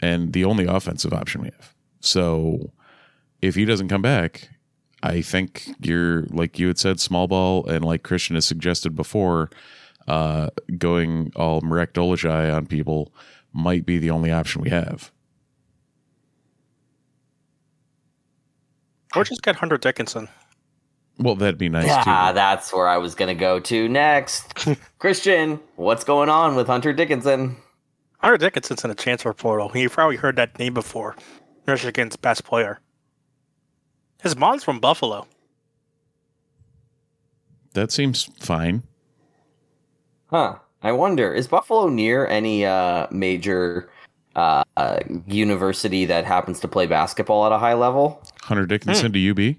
[0.00, 1.74] and the only offensive option we have.
[2.00, 2.72] So,
[3.42, 4.50] if he doesn't come back,
[5.02, 9.50] I think you're like you had said, small ball, and like Christian has suggested before,
[10.06, 13.12] uh, going all Marek Dolezaj on people
[13.52, 15.10] might be the only option we have.
[19.16, 20.28] Or just get Hunter Dickinson.
[21.18, 22.34] Well, that'd be nice Yeah, too.
[22.34, 24.54] that's where I was gonna go to next.
[24.98, 27.56] Christian, what's going on with Hunter Dickinson?
[28.18, 29.70] Hunter Dickinson's in the transfer portal.
[29.74, 31.16] You've probably heard that name before.
[31.66, 32.80] Michigan's best player.
[34.22, 35.26] His mom's from Buffalo.
[37.74, 38.82] That seems fine.
[40.26, 40.56] Huh.
[40.82, 43.90] I wonder, is Buffalo near any uh, major
[44.36, 48.22] uh, uh, university that happens to play basketball at a high level?
[48.42, 49.56] Hunter Dickinson to UB.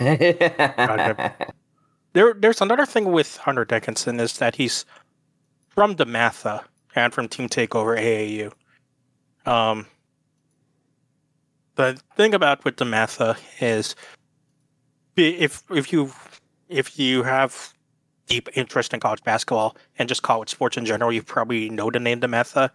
[2.12, 4.84] There, there's another thing with Hunter Dickinson is that he's
[5.68, 6.64] from DeMatha
[6.96, 8.52] and from Team Takeover AAU.
[9.48, 9.86] Um,
[11.76, 13.94] the thing about with DeMatha is,
[15.16, 16.10] if if you
[16.68, 17.72] if you have
[18.26, 22.00] deep interest in college basketball and just college sports in general, you probably know the
[22.00, 22.70] name DeMatha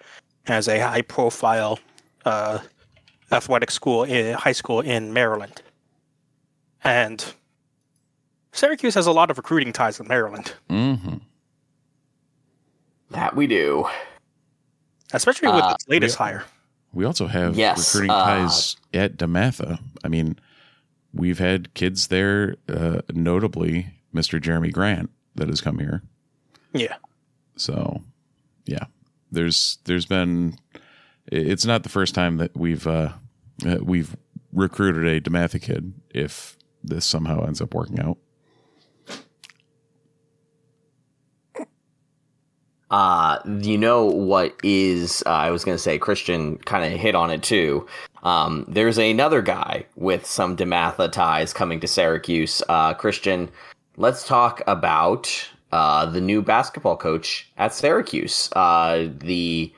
[0.47, 1.79] as a high profile
[2.25, 2.59] uh,
[3.31, 5.61] athletic school, in, high school in Maryland,
[6.83, 7.33] and
[8.51, 11.15] Syracuse has a lot of recruiting ties in Maryland, Mm-hmm.
[13.11, 13.87] that we do.
[15.13, 16.43] especially with Uh, its latest we- hire.
[16.93, 19.79] We also have Yes, recruiting uh, ties at DeMatha.
[20.03, 20.39] I mean,
[21.13, 24.41] we've had kids there, uh, notably Mr.
[24.41, 26.01] Jeremy Grant, that has come here.
[26.73, 26.95] Yeah,
[27.57, 28.01] So,
[28.65, 28.85] yeah,
[29.31, 30.57] there's there's been.
[31.27, 33.13] It's not the first time that we've uh,
[33.81, 34.15] we've
[34.53, 35.93] recruited a DeMatha kid.
[36.09, 38.17] If this somehow ends up working out,
[42.91, 47.31] Uh, you know what is, uh, I was to say, Christian kind of hit on
[47.31, 47.85] it too.
[48.23, 52.61] Um, there's another guy with some DeMatha ties coming to Syracuse.
[52.69, 53.49] Uh, Christian,
[53.97, 58.49] let's talk about uh, the new basketball coach at Syracuse.
[58.53, 59.73] Uh, the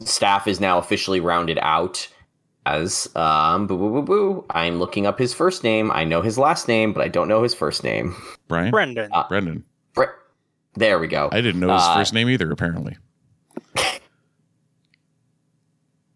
[0.00, 2.08] staff is now officially rounded out
[2.64, 4.44] as, um, boo, boo, boo, boo.
[4.50, 5.90] I'm looking up his first name.
[5.90, 8.14] I know his last name, but I don't know his first name.
[8.48, 9.10] Brian, Brendan.
[9.12, 9.64] Uh, Brendan,
[9.94, 10.04] Bre-
[10.74, 11.28] There we go.
[11.32, 12.50] I didn't know his uh, first name either.
[12.52, 12.96] Apparently,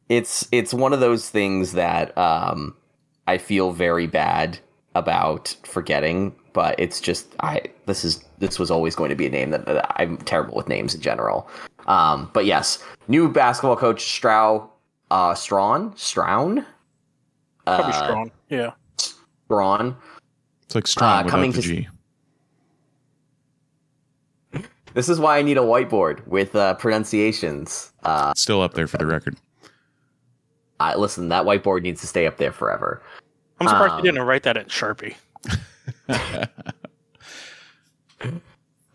[0.09, 2.77] it's it's one of those things that um
[3.27, 4.59] I feel very bad
[4.95, 9.31] about forgetting, but it's just I this is this was always going to be a
[9.31, 11.51] name that, that I'm terrible with names in general.
[11.87, 14.67] Um, but yes, new basketball coach Strau
[15.11, 16.65] uh Straughn Straughn
[17.67, 18.31] Probably uh, strong.
[18.49, 18.71] Yeah.
[19.45, 19.97] Straughn.
[20.65, 21.89] it's like strong uh, without coming the to- G.
[24.95, 27.93] This is why I need a whiteboard with uh, pronunciations.
[28.03, 29.37] Uh, Still up there for the record.
[30.81, 33.03] I, listen, that whiteboard needs to stay up there forever.
[33.61, 35.17] I'm surprised Um, you didn't write that in Sharpie.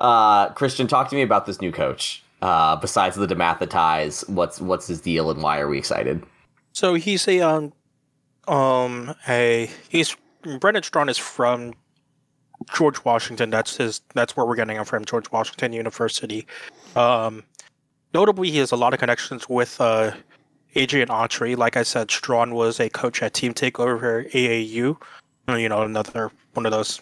[0.01, 2.23] Uh, Christian, talk to me about this new coach.
[2.41, 6.23] Uh, besides the DeMatha ties, what's what's his deal and why are we excited?
[6.73, 7.73] So he's a um,
[8.47, 10.17] um a he's
[10.59, 11.75] Brendan Straughn is from
[12.73, 13.51] George Washington.
[13.51, 14.01] That's his.
[14.15, 15.05] That's where we're getting him from.
[15.05, 16.47] George Washington University.
[16.95, 17.43] Um,
[18.11, 20.13] notably, he has a lot of connections with uh,
[20.73, 21.55] Adrian Autry.
[21.55, 24.97] Like I said, Straughn was a coach at Team Takeover AAU.
[25.59, 27.01] You know, another one of those,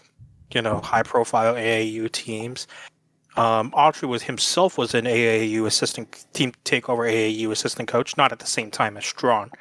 [0.54, 2.68] you know, high-profile AAU teams.
[3.38, 8.40] Um, Autry was himself was an AAU assistant team takeover AAU assistant coach, not at
[8.40, 9.52] the same time as Straughn,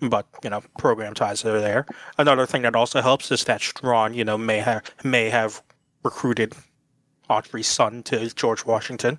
[0.00, 1.86] but you know, program ties are there.
[2.18, 5.62] Another thing that also helps is that Straughn, you know, may have may have
[6.04, 6.54] recruited
[7.28, 9.18] Autry's son to George Washington,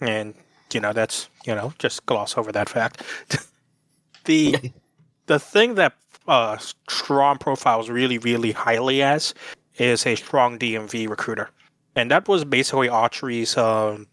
[0.00, 0.34] and
[0.72, 3.02] you know that's you know just gloss over that fact.
[4.24, 4.72] the
[5.26, 5.94] the thing that
[6.28, 6.56] uh,
[6.88, 9.34] Straughn profiles really really highly as
[9.78, 11.50] is a strong DMV recruiter
[11.98, 14.06] and that was basically Autry's um,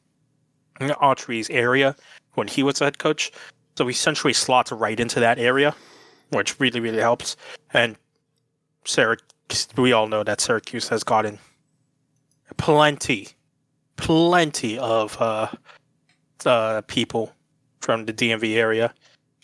[0.80, 1.96] Autry's area
[2.34, 3.32] when he was a head coach.
[3.78, 5.76] So he essentially slots right into that area,
[6.30, 7.38] which really really helps.
[7.74, 7.96] And
[8.86, 11.38] Syracuse, we all know that Syracuse has gotten
[12.58, 13.30] plenty,
[13.98, 15.50] plenty of uh,
[16.46, 17.34] uh, people
[17.82, 18.94] from the DMV area.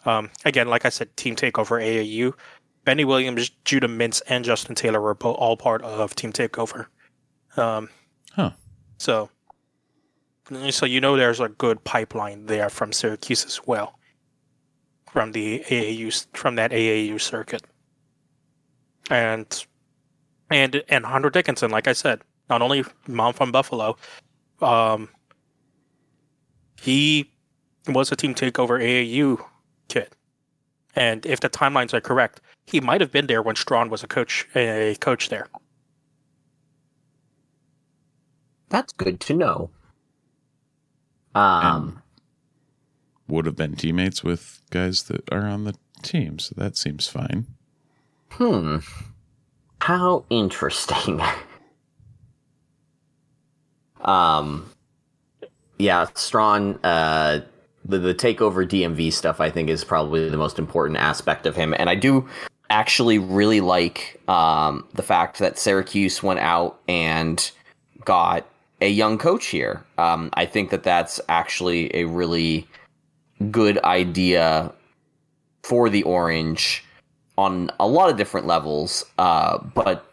[0.06, 2.34] Um, again, like I said, Team Takeover AAU.
[2.84, 6.88] Benny Williams, Judah Mintz, and Justin Taylor were all part of Team Takeover.
[7.58, 7.90] Um,
[8.34, 8.52] Huh.
[8.98, 9.30] so,
[10.70, 14.00] so you know there's a good pipeline there from Syracuse as well,
[15.12, 17.64] from the AAU from that AAU circuit,
[19.10, 19.66] and
[20.50, 23.98] and and Hunter Dickinson, like I said, not only mom from Buffalo,
[24.62, 25.10] um,
[26.80, 27.30] he
[27.88, 29.44] was a team takeover AAU
[29.90, 30.08] kid,
[30.96, 34.08] and if the timelines are correct, he might have been there when Straughn was a
[34.08, 35.48] coach a coach there.
[38.70, 39.70] That's good to know.
[41.36, 42.02] Um,
[43.28, 47.48] Would have been teammates with guys that are on the team, so that seems fine.
[48.32, 48.78] hmm.
[49.82, 51.22] How interesting.
[54.02, 54.70] um,
[55.80, 57.40] yeah, Straughn, uh,
[57.86, 61.74] the, the takeover DMV stuff, I think, is probably the most important aspect of him.
[61.78, 62.28] And I do
[62.70, 67.52] actually really like um, the fact that Syracuse went out and
[68.06, 68.46] got
[68.80, 69.84] a young coach here.
[69.98, 72.68] Um, I think that that's actually a really
[73.50, 74.72] good idea
[75.64, 76.84] for the Orange
[77.38, 80.06] on a lot of different levels, uh, but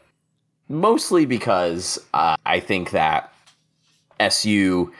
[0.68, 3.32] mostly because uh, I think that
[4.20, 4.92] SU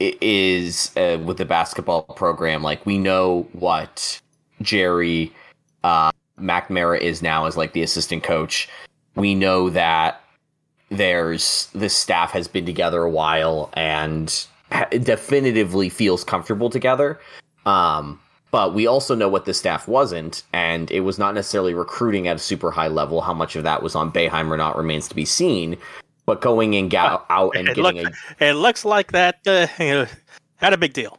[0.00, 2.62] is uh, with the basketball program.
[2.62, 4.20] Like we know what
[4.62, 5.32] Gerry
[5.84, 8.68] uh, McNamara is now as like the assistant coach.
[9.14, 10.22] We know that
[10.88, 17.20] there's this staff has been together a while and ha- definitively feels comfortable together.
[17.66, 18.20] Um,
[18.50, 22.36] but we also know what the staff wasn't, and it was not necessarily recruiting at
[22.36, 23.20] a super high level.
[23.20, 25.76] How much of that was on Boeheim or not remains to be seen.
[26.30, 29.66] But going and ga- out and It, getting look, a it looks like that uh,
[29.80, 30.06] you know,
[30.58, 31.18] had a big deal.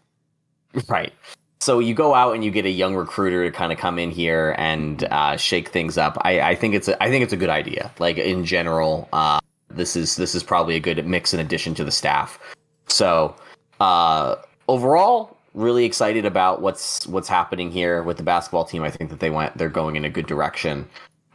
[0.87, 1.11] Right.
[1.59, 4.09] So you go out and you get a young recruiter to kind of come in
[4.09, 6.17] here and uh, shake things up.
[6.21, 7.91] I, I think it's a, I think it's a good idea.
[7.99, 11.83] Like in general, uh, this is this is probably a good mix in addition to
[11.83, 12.39] the staff.
[12.87, 13.35] So
[13.81, 14.37] uh,
[14.69, 18.81] overall, really excited about what's what's happening here with the basketball team.
[18.81, 20.87] I think that they went they're going in a good direction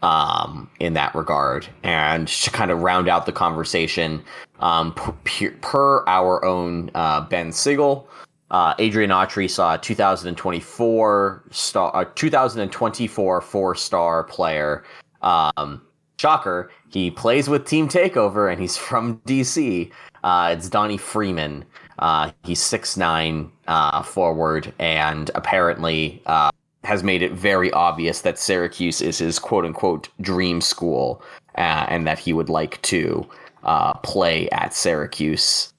[0.03, 1.67] um, in that regard.
[1.83, 4.23] And to kind of round out the conversation,
[4.61, 8.09] um, per, per our own uh, Ben Siegel.
[8.51, 14.85] Uh, Adrian Autry saw a 2024 star, uh, 2024 four-star player.
[15.23, 15.83] Um,
[16.21, 19.91] shocker, he plays with Team Takeover, and he's from DC.
[20.23, 21.65] Uh, it's Donnie Freeman.
[21.99, 26.51] Uh, he's six nine uh, forward, and apparently uh,
[26.87, 31.23] has made it very obvious that Syracuse is his quote-unquote dream school,
[31.57, 33.29] uh, and that he would like to
[33.65, 35.73] uh, play at Syracuse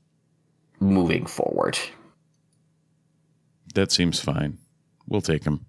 [0.79, 1.79] moving forward.
[3.73, 4.57] That seems fine.
[5.07, 5.65] We'll take him.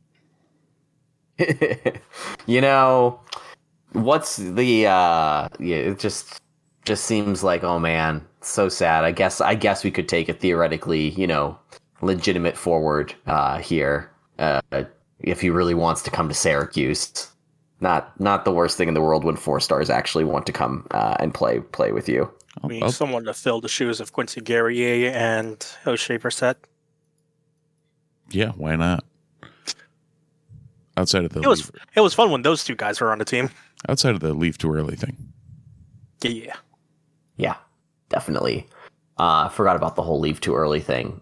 [2.46, 3.20] you know,
[3.92, 6.40] what's the uh yeah, it just
[6.84, 9.04] just seems like oh man, so sad.
[9.04, 11.58] I guess I guess we could take a theoretically, you know,
[12.00, 14.10] legitimate forward uh here.
[14.38, 14.60] Uh
[15.20, 17.28] if he really wants to come to Syracuse.
[17.80, 20.86] Not not the worst thing in the world when four stars actually want to come
[20.90, 22.28] uh, and play play with you.
[22.62, 26.56] I mean, We someone to fill the shoes of Quincy Guerrier and Oshae Brissett.
[28.30, 29.04] yeah, why not?
[30.96, 33.24] Outside of the It was it was fun when those two guys were on the
[33.24, 33.50] team.
[33.88, 35.16] outside of the leave too early thing.
[36.20, 36.56] Yeah,
[37.36, 37.54] Yeah,
[38.08, 38.66] definitely.
[39.20, 41.20] Uh, I forgot about the whole leave too early thing.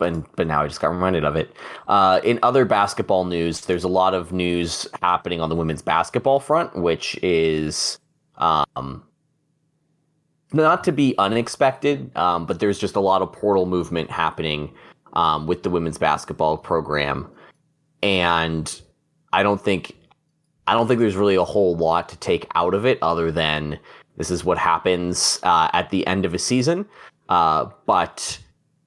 [0.00, 1.54] But but now I just got reminded of it.
[1.86, 6.40] Uh, in other basketball news, there's a lot of news happening on the women's basketball
[6.40, 7.98] front, which is
[8.38, 9.04] um,
[10.52, 14.74] not to be unexpected, um, but there's just a lot of portal movement happening
[15.12, 17.30] um, with the women's basketball program,
[18.02, 18.80] and
[19.32, 19.94] I don't think
[20.66, 23.78] I don't think there's really a whole lot to take out of it other than
[24.16, 26.86] this is what happens uh, at the end of a season.
[27.28, 28.38] Uh, but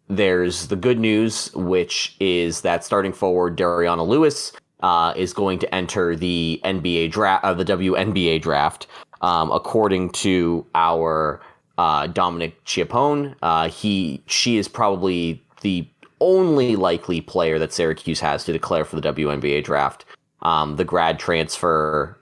[0.09, 4.51] there's the good news, which is that starting forward, Dariauna Lewis
[4.81, 8.87] uh, is going to enter the NBA draft, uh, the WNBA draft,
[9.21, 11.41] um, according to our
[11.77, 13.35] uh, Dominic Chiappone.
[13.41, 15.87] Uh, he, she is probably the
[16.19, 20.05] only likely player that Syracuse has to declare for the WNBA draft.
[20.41, 22.17] Um, the grad transfer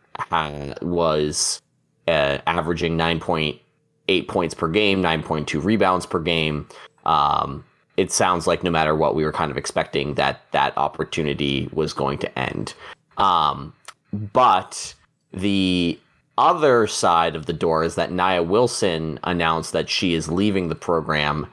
[0.81, 1.61] was
[2.07, 6.67] uh, averaging 9.8 points per game, 9.2 rebounds per game.
[7.05, 7.63] Um,
[8.01, 11.93] it sounds like no matter what, we were kind of expecting that that opportunity was
[11.93, 12.73] going to end.
[13.19, 13.73] Um,
[14.11, 14.95] but
[15.31, 15.99] the
[16.39, 20.75] other side of the door is that Nia Wilson announced that she is leaving the
[20.75, 21.45] program,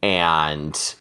[0.00, 0.94] and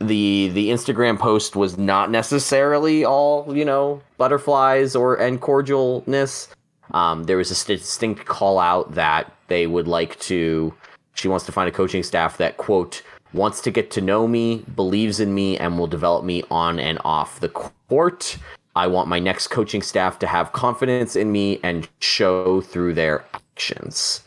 [0.00, 6.48] the the Instagram post was not necessarily all you know butterflies or and cordialness.
[6.92, 10.72] Um, there was a distinct call out that they would like to.
[11.14, 13.02] She wants to find a coaching staff that quote
[13.32, 16.98] wants to get to know me, believes in me, and will develop me on and
[17.04, 18.38] off the court.
[18.74, 23.24] I want my next coaching staff to have confidence in me and show through their
[23.34, 24.22] actions.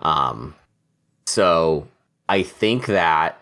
[0.00, 0.54] Um,
[1.26, 1.88] so
[2.28, 3.40] I think that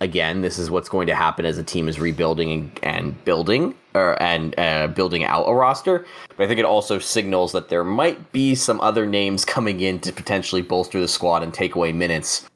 [0.00, 3.74] again, this is what's going to happen as a team is rebuilding and, and building
[3.94, 6.06] or and uh, building out a roster.
[6.36, 9.98] But I think it also signals that there might be some other names coming in
[10.00, 12.48] to potentially bolster the squad and take away minutes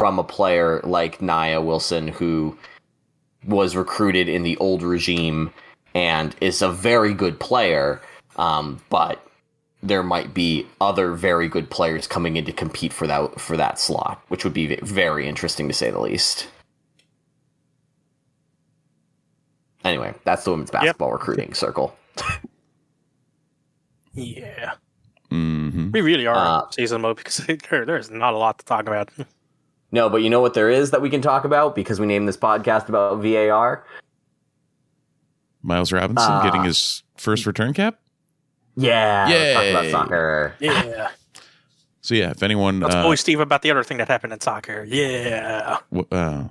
[0.00, 2.56] from a player like Nia Wilson, who
[3.44, 5.52] was recruited in the old regime
[5.94, 8.00] and is a very good player,
[8.36, 9.22] um, but
[9.82, 13.78] there might be other very good players coming in to compete for that for that
[13.78, 16.48] slot, which would be very interesting to say the least.
[19.84, 21.18] Anyway, that's the women's basketball yep.
[21.18, 21.94] recruiting circle.
[24.14, 24.76] yeah.
[25.30, 25.90] Mm-hmm.
[25.90, 27.36] We really are uh, season mode because
[27.70, 29.10] there, there's not a lot to talk about.
[29.92, 32.28] No, but you know what there is that we can talk about because we named
[32.28, 33.84] this podcast about VAR?
[35.62, 37.98] Miles Robinson uh, getting his first return cap?
[38.76, 39.28] Yeah.
[39.28, 39.54] Yeah.
[39.54, 40.54] Talk about soccer.
[40.60, 41.08] Yeah.
[42.00, 42.80] so, yeah, if anyone.
[42.80, 44.84] Let's uh, Steve about the other thing that happened in soccer.
[44.84, 45.78] Yeah.
[45.92, 46.46] Uh,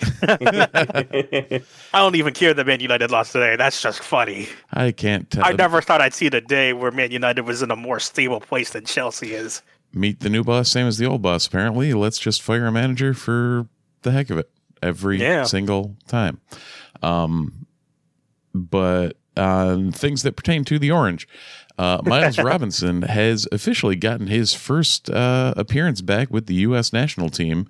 [0.22, 1.60] I
[1.94, 3.56] don't even care that Man United lost today.
[3.56, 4.46] That's just funny.
[4.72, 5.44] I can't tell.
[5.44, 8.38] I never thought I'd see the day where Man United was in a more stable
[8.40, 9.62] place than Chelsea is
[9.92, 11.46] meet the new boss, same as the old boss.
[11.46, 13.66] Apparently, let's just fire a manager for
[14.02, 14.50] the heck of it
[14.82, 15.44] every yeah.
[15.44, 16.40] single time.
[17.02, 17.66] Um,
[18.54, 21.28] but uh, things that pertain to the orange.
[21.78, 26.92] Uh, Miles Robinson has officially gotten his first uh, appearance back with the U.S.
[26.92, 27.68] national team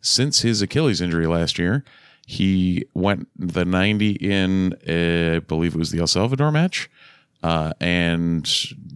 [0.00, 1.84] since his Achilles injury last year.
[2.26, 6.90] He went the 90 in, uh, I believe it was the El Salvador match,
[7.42, 8.46] uh, and,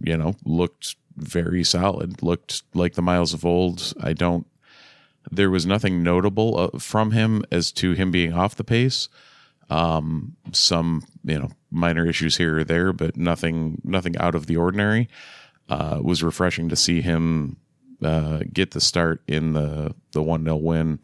[0.01, 2.21] you know, looked very solid.
[2.21, 3.93] Looked like the miles of old.
[4.01, 4.47] I don't.
[5.31, 9.07] There was nothing notable uh, from him as to him being off the pace.
[9.69, 14.57] Um, some you know minor issues here or there, but nothing nothing out of the
[14.57, 15.07] ordinary.
[15.69, 17.57] Uh, it was refreshing to see him
[18.03, 20.99] uh, get the start in the the one 0 win.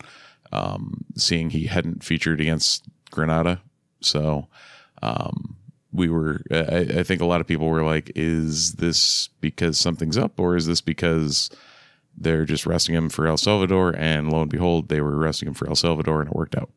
[0.51, 3.61] Um, seeing he hadn't featured against Grenada,
[4.01, 4.47] so
[5.01, 5.57] um,
[5.97, 10.17] we were I, I, think a lot of people were like is this because something's
[10.17, 11.49] up or is this because
[12.15, 13.95] they're just arresting him for el salvador?
[13.97, 16.69] And lo and behold they were arresting him for el salvador and it worked out.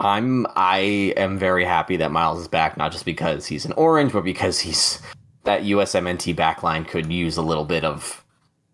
[0.00, 4.12] I'm i am very happy that miles is back not just because he's an orange
[4.12, 5.00] but because he's
[5.44, 8.24] that usmnt backline could use a little bit of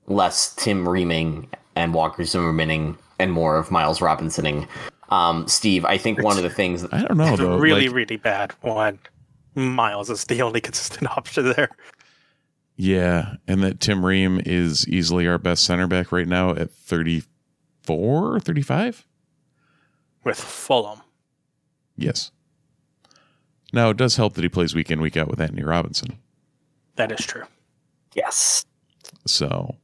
[0.06, 4.68] less tim reaming and walker zimmermaning and more of miles robinsoning
[5.08, 8.16] um, Steve, I think one of the things I don't know though, really, like, really
[8.16, 8.98] bad one.
[9.54, 11.70] Miles is the only consistent option there.
[12.76, 18.40] Yeah, and that Tim Ream is easily our best center back right now at 34,
[18.40, 19.06] 35?
[20.24, 21.00] With Fulham.
[21.96, 22.32] Yes.
[23.72, 26.18] Now, it does help that he plays week in, week out with Anthony Robinson.
[26.96, 27.44] That is true.
[28.14, 28.66] Yes.
[29.26, 29.76] So,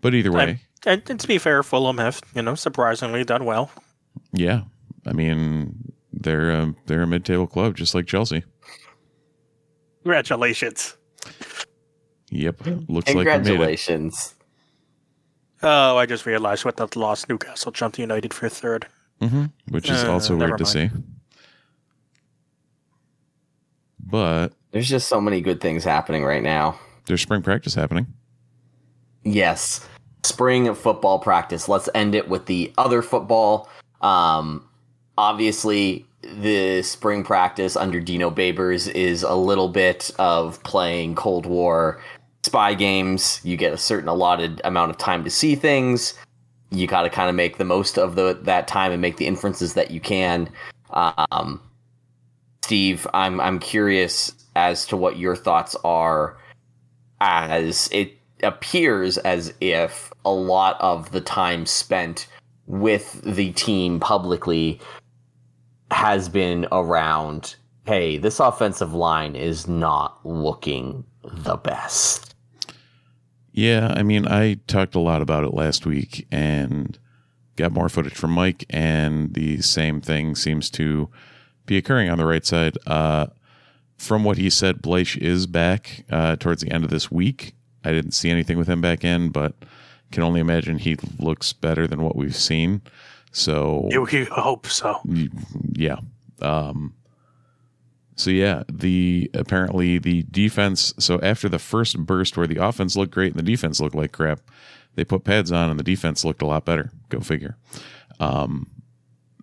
[0.00, 0.60] but either way.
[0.84, 3.70] And, and to be fair, Fulham have, you know, surprisingly done well.
[4.36, 4.62] Yeah,
[5.06, 8.44] I mean they're a, they're a mid-table club just like Chelsea.
[10.02, 10.96] Congratulations.
[12.30, 14.34] Yep, looks like Congratulations.
[15.62, 18.86] Oh, I just realized with that loss, Newcastle jumped United for third.
[19.20, 20.90] hmm which is Uh, also never weird to see.
[24.00, 26.78] But There's just so many good things happening right now.
[27.06, 28.06] there's spring practice happening.
[29.24, 29.86] Yes.
[30.24, 31.68] Spring football practice.
[31.68, 33.68] Let's end it with the other football.
[34.04, 34.68] Um,
[35.18, 42.00] obviously, the spring practice under Dino Babers is a little bit of playing Cold War
[42.44, 43.40] spy games.
[43.42, 46.14] You get a certain allotted amount of time to see things.
[46.70, 49.26] You got to kind of make the most of the that time and make the
[49.26, 50.50] inferences that you can.
[50.90, 51.60] Um,
[52.62, 56.36] Steve, I'm I'm curious as to what your thoughts are
[57.20, 62.26] as it appears as if a lot of the time spent
[62.66, 64.80] with the team publicly
[65.90, 67.56] has been around
[67.86, 72.34] hey this offensive line is not looking the best
[73.52, 76.98] Yeah, I mean, I talked a lot about it last week and
[77.54, 81.08] got more footage from Mike, and the same thing seems to
[81.64, 82.76] be occurring on the right side.
[82.84, 83.26] Uh,
[83.96, 87.54] from what he said, Blaish is back uh, towards the end of this week.
[87.84, 89.54] I didn't see anything with him back in, but
[90.14, 92.80] can only imagine he looks better than what we've seen.
[93.32, 95.00] So You, hope so.
[95.72, 95.96] yeah.
[96.40, 96.94] Um,
[98.16, 100.94] so yeah, the apparently the defense.
[100.98, 104.12] So after the first burst where the offense looked great and the defense looked like
[104.12, 104.40] crap,
[104.94, 106.92] they put pads on and the defense looked a lot better.
[107.08, 107.56] Go figure.
[108.20, 108.70] Um,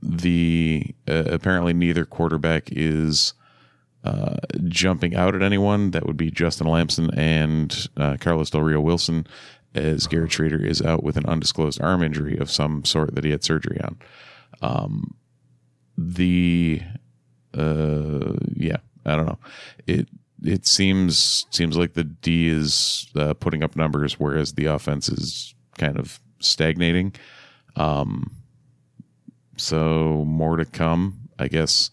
[0.01, 3.33] the uh, apparently neither quarterback is
[4.05, 4.37] uh,
[4.69, 5.91] jumping out at anyone.
[5.91, 9.25] That would be Justin Lamson and uh, Carlos Del Rio-Wendell,
[9.73, 13.31] as Garrett Shrader is out with an undisclosed arm injury of some sort that he
[13.31, 13.97] had surgery on.
[14.61, 15.15] Um,
[15.97, 16.81] the
[17.57, 19.39] uh, yeah, I don't know.
[19.87, 20.07] It
[20.43, 25.53] it seems seems like the D is uh, putting up numbers, whereas the offense is
[25.77, 27.13] kind of stagnating.
[27.75, 28.31] Um,
[29.57, 31.91] so more to come, I guess.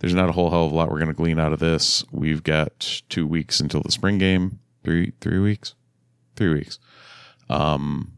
[0.00, 2.04] There's not a whole hell of a lot we're going to glean out of this.
[2.10, 4.58] We've got two weeks until the spring game.
[4.82, 5.74] Three three weeks,
[6.36, 6.78] three weeks,
[7.48, 8.12] um,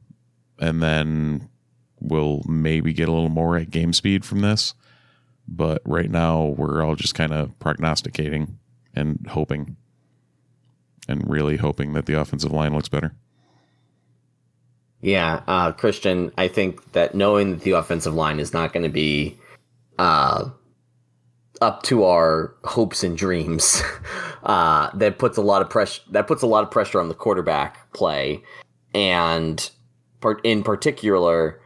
[0.59, 1.49] and then
[2.01, 4.75] we'll maybe get a little more at game speed from this.
[5.49, 8.59] But right now, we're all just kind of prognosticating
[8.95, 9.77] and hoping,
[11.09, 13.15] and really hoping that the offensive line looks better.
[15.01, 18.89] Yeah, uh, Christian, I think that knowing that the offensive line is not going to
[18.89, 19.37] be
[19.99, 20.51] uh,
[21.61, 23.83] up to our hopes and dreams,
[24.43, 26.03] uh, that puts a lot of pressure.
[26.11, 28.43] That puts a lot of pressure on the quarterback play,
[28.95, 29.71] and
[30.21, 31.61] part in particular,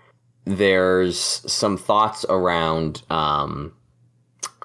[0.44, 3.72] there's some thoughts around um,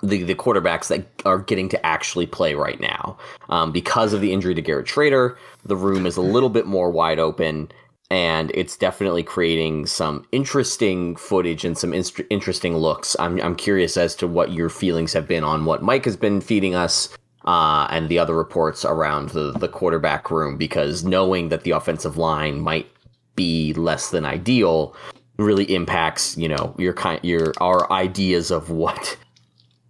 [0.04, 3.18] the the quarterbacks that are getting to actually play right now
[3.50, 5.36] um, because of the injury to Garrett Shrader.
[5.66, 7.72] The room is a little bit more wide open
[8.12, 13.16] and it's definitely creating some interesting footage and some inst- interesting looks.
[13.20, 16.42] I'm I'm curious as to what your feelings have been on what Mike has been
[16.42, 17.10] feeding us.
[17.46, 22.18] Uh, and the other reports around the, the quarterback room, because knowing that the offensive
[22.18, 22.88] line might
[23.36, 24.96] be less than ideal
[25.38, 29.18] really impacts, you know, your kind, your our ideas of what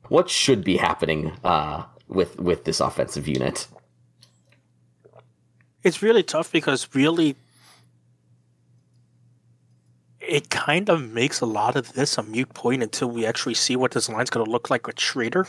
[0.10, 3.68] what should be happening uh, with with this offensive unit.
[5.84, 7.36] It's really tough because really
[10.20, 13.76] it kind of makes a lot of this a mute point until we actually see
[13.76, 15.48] what this line's going to look like with Shrader.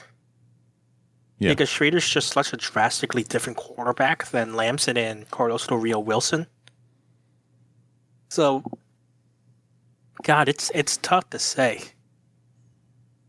[1.39, 1.51] Yeah.
[1.51, 6.47] Because Shrader's just such a drastically different quarterback than Lamson and Carlos Del Rio-Wendell.
[8.29, 8.65] So,
[10.23, 11.83] God, it's it's tough to say.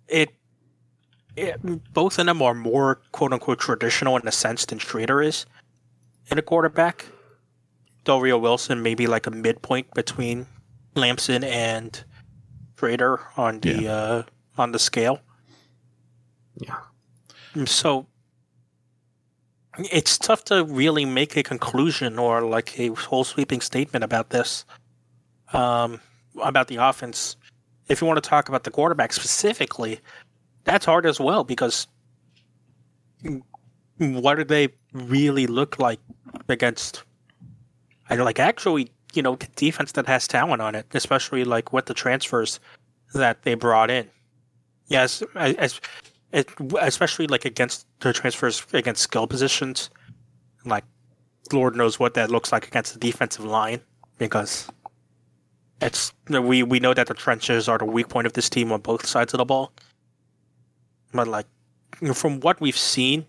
[0.07, 0.33] It,
[1.35, 1.61] it
[1.93, 5.45] both of them are more quote unquote traditional in a sense than Shrader is
[6.31, 7.05] in a quarterback.
[8.05, 10.47] Del Rio-Wendell maybe like a midpoint between
[10.95, 12.03] Lamson and
[12.77, 14.23] Shrader on the uh,
[14.57, 15.19] on the scale.
[16.57, 16.77] Yeah.
[17.65, 18.07] So
[19.79, 24.65] it's tough to really make a conclusion or like a whole sweeping statement about this,
[25.53, 26.01] um,
[26.41, 27.35] about the offense.
[27.87, 29.99] If you want to talk about the quarterback specifically,
[30.63, 31.87] that's hard as well because
[33.97, 35.99] what do they really look like
[36.49, 37.03] against?
[38.09, 41.93] I like actually, you know, defense that has talent on it, especially like with the
[41.93, 42.59] transfers
[43.13, 44.09] that they brought in.
[44.87, 45.79] Yes, as
[46.31, 46.49] it,
[46.81, 49.89] especially like against the transfers against skill positions,
[50.65, 50.83] like
[51.53, 53.81] Lord knows what that looks like against the defensive line
[54.17, 54.67] because
[55.81, 58.81] it's we we know that the trenches are the weak point of this team on
[58.81, 59.71] both sides of the ball.
[61.13, 61.45] But like
[62.13, 63.25] from what we've seen,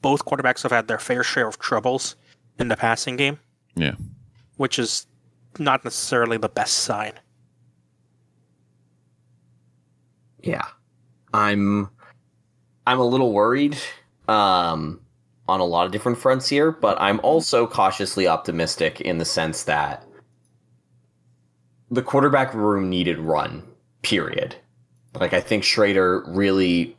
[0.00, 2.16] both quarterbacks have had their fair share of troubles
[2.58, 3.38] in the passing game,
[3.76, 3.94] Yeah.
[4.56, 5.06] which is
[5.58, 7.12] not necessarily the best sign.
[10.42, 10.66] Yeah.
[11.32, 11.90] I'm
[12.86, 13.76] I'm a little worried
[14.28, 15.00] um
[15.46, 19.64] on a lot of different fronts here, but I'm also cautiously optimistic in the sense
[19.64, 20.02] that
[21.90, 23.62] the quarterback room needed run,
[24.02, 24.56] period.
[25.14, 26.96] Like I think Shrader really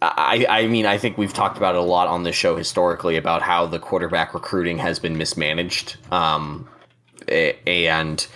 [0.00, 3.16] I, I mean, I think we've talked about it a lot on this show historically
[3.16, 5.96] about how the quarterback recruiting has been mismanaged.
[6.12, 6.68] Um,
[7.28, 8.26] and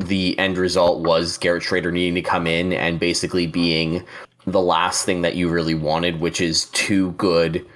[0.00, 4.04] the end result was Garrett Shrader needing to come in and basically being
[4.50, 7.66] the last thing that you really wanted, which is too good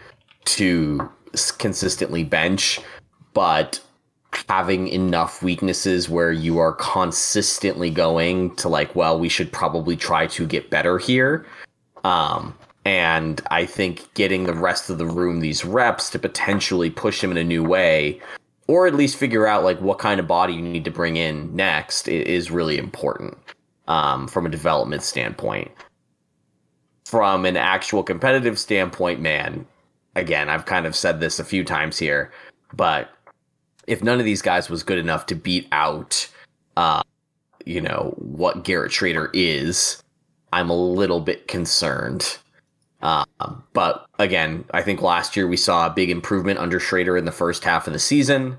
[0.44, 1.10] to
[1.58, 2.80] consistently bench,
[3.34, 3.80] but
[4.48, 10.26] having enough weaknesses where you are consistently going to like, well, we should probably try
[10.26, 11.46] to get better here.
[12.04, 17.22] Um, and I think getting the rest of the room these reps to potentially push
[17.22, 18.20] him in a new way,
[18.66, 21.54] or at least figure out like what kind of body you need to bring in
[21.54, 23.36] next is really important
[23.86, 25.70] um, from a development standpoint.
[27.12, 29.66] From an actual competitive standpoint, man,
[30.16, 32.32] again, I've kind of said this a few times here,
[32.72, 33.10] but
[33.86, 36.26] if none of these guys was good enough to beat out,
[36.78, 37.02] uh,
[37.66, 40.02] you know, what Garrett Shrader is,
[40.54, 42.38] I'm a little bit concerned.
[43.02, 43.26] Uh,
[43.74, 47.30] but again, I think last year we saw a big improvement under Shrader in the
[47.30, 48.56] first half of the season.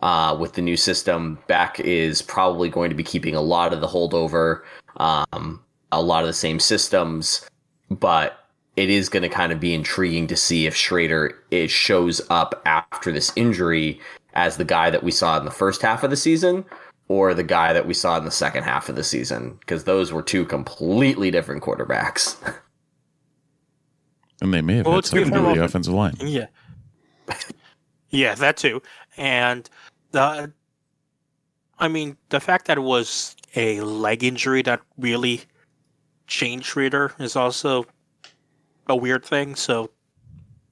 [0.00, 3.80] Uh, with the new system, Beck is probably going to be keeping a lot of
[3.80, 4.62] the holdover,
[4.98, 7.44] um, a lot of the same systems,
[7.90, 12.20] but it is going to kind of be intriguing to see if Shrader it shows
[12.30, 14.00] up after this injury
[14.34, 16.64] as the guy that we saw in the first half of the season
[17.08, 20.12] or the guy that we saw in the second half of the season because those
[20.12, 22.36] were two completely different quarterbacks.
[24.42, 26.14] And they may have well, had something to do with the offensive line.
[26.20, 26.46] Yeah.
[28.10, 28.82] yeah, that too.
[29.16, 29.68] And
[30.10, 30.52] the
[31.78, 35.42] I mean, the fact that it was a leg injury that really
[36.26, 37.86] changed reader is also
[38.88, 39.54] a weird thing.
[39.54, 39.90] So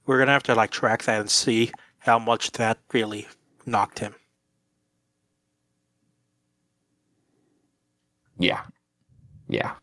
[0.05, 3.27] we're gonna have to like track that and see how much that really
[3.65, 4.15] knocked him.
[8.37, 8.61] Yeah.
[9.47, 9.75] Yeah.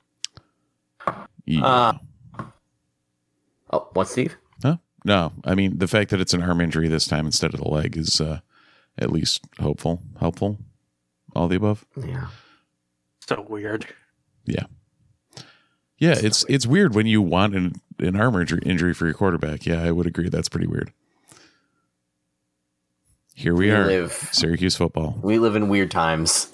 [1.46, 1.64] yeah.
[1.64, 1.92] Uh,
[3.70, 4.36] oh, what, Steve?
[4.62, 5.32] No, no.
[5.44, 7.96] I mean, the fact that it's an arm injury this time instead of the leg
[7.96, 8.40] is uh,
[8.98, 10.58] at least hopeful, helpful.
[11.34, 11.86] All the above.
[11.96, 12.26] Yeah.
[13.26, 13.86] So weird.
[14.44, 14.64] Yeah.
[16.02, 16.54] Yeah, so it's weird.
[16.54, 19.64] it's weird when you want an an arm injury, injury for your quarterback.
[19.64, 20.28] Yeah, I would agree.
[20.28, 20.92] That's pretty weird.
[23.36, 25.16] Here we, we are, live, Syracuse football.
[25.22, 26.50] We live in weird times.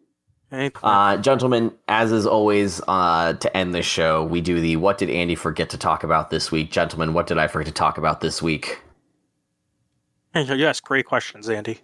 [0.82, 5.10] uh, gentlemen, as is always, uh, to end this show, we do the "What did
[5.10, 8.22] Andy forget to talk about this week?" Gentlemen, what did I forget to talk about
[8.22, 8.80] this week?
[10.34, 11.80] Yes, great questions, Andy.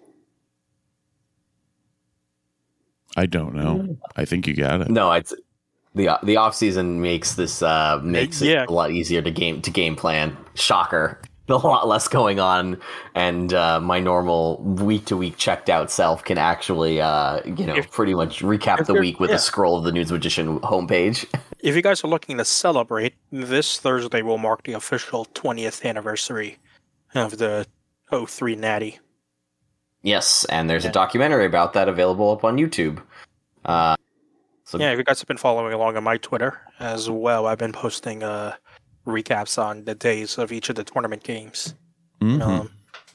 [3.15, 3.99] I don't know.
[4.17, 4.91] I think you got it.
[4.91, 5.35] No, it's
[5.95, 8.65] the the off season makes this uh, makes yeah.
[8.65, 10.37] it a lot easier to game to game plan.
[10.55, 12.81] Shocker a lot less going on,
[13.15, 17.77] and uh, my normal week to week checked out self can actually, uh, you know,
[17.77, 19.37] if, pretty much recap the week with yeah.
[19.37, 21.27] a scroll of the Nunes Magician homepage.
[21.65, 26.59] If you guys are looking to celebrate, this Thursday will mark the official 20th anniversary
[27.15, 27.67] of the
[28.11, 28.99] 03 Natty.
[30.03, 30.91] Yes, and there's yeah.
[30.91, 33.03] a documentary about that available up on YouTube.
[33.65, 33.97] Uh,
[34.65, 37.59] so yeah, if you guys have been following along on my Twitter as well, I've
[37.59, 38.55] been posting uh,
[39.07, 41.75] recaps on the days of each of the tournament games.
[42.21, 42.43] Mm-hmm.
[42.43, 42.71] Um,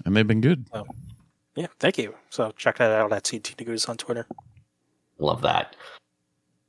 [0.06, 0.66] and they've been good.
[0.72, 0.86] So,
[1.56, 2.14] yeah, thank you.
[2.30, 4.28] So check that out at CT Negus on Twitter.
[5.18, 5.76] Love that.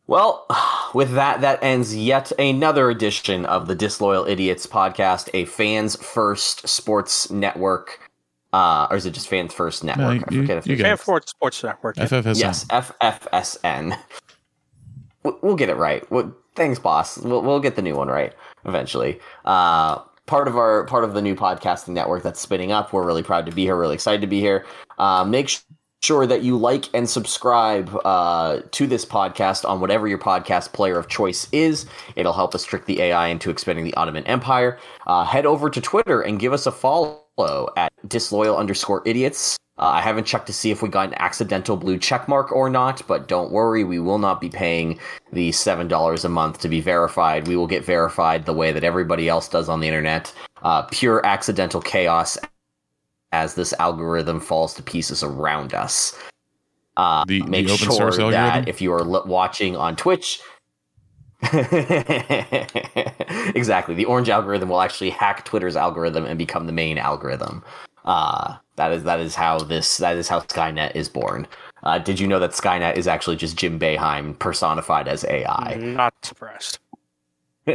[0.07, 0.47] Well,
[0.95, 6.67] with that, that ends yet another edition of the Disloyal Idiots podcast, a fans first
[6.67, 8.11] sports network.
[8.53, 10.29] Uh, or is it just fans first network?
[10.31, 11.95] No, you, I forget if Fan First Sports Network.
[11.95, 12.41] FFSN.
[12.41, 13.97] Yes, FFSN.
[15.23, 16.05] We'll get it right.
[16.55, 17.19] Thanks, boss.
[17.19, 18.33] We'll, we'll get the new one right
[18.65, 19.21] eventually.
[19.45, 22.93] Uh, part of our part of the new podcasting network that's spinning up.
[22.93, 23.77] We're really proud to be here.
[23.77, 24.65] Really excited to be here.
[24.99, 25.51] Uh, make
[26.03, 30.99] sure that you like and subscribe uh, to this podcast on whatever your podcast player
[30.99, 31.87] of choice is.
[32.17, 34.79] It'll help us trick the AI into expanding the Ottoman Empire.
[35.07, 37.25] Uh, head over to Twitter and give us a follow
[37.77, 39.57] at disloyal underscore idiots.
[39.79, 42.69] Uh, I haven't checked to see if we got an accidental blue check mark or
[42.69, 44.99] not, but don't worry, we will not be paying
[45.33, 47.49] the $7 a month to be verified.
[47.49, 50.35] We will get verified the way that everybody else does on the internet.
[50.63, 52.37] Uh, pure accidental chaos
[53.33, 56.15] as this algorithm falls to pieces around us.
[56.99, 60.41] Uh, the, make the sure that if you are watching on Twitch,
[63.55, 63.95] exactly.
[63.95, 67.63] The orange algorithm will actually hack Twitter's algorithm and become the main algorithm.
[68.05, 71.47] Uh, that is that is how this that is how Skynet is born.
[71.83, 75.77] Uh, did you know that Skynet is actually just Jim Boeheim personified as AI?
[75.81, 76.79] Not surprised.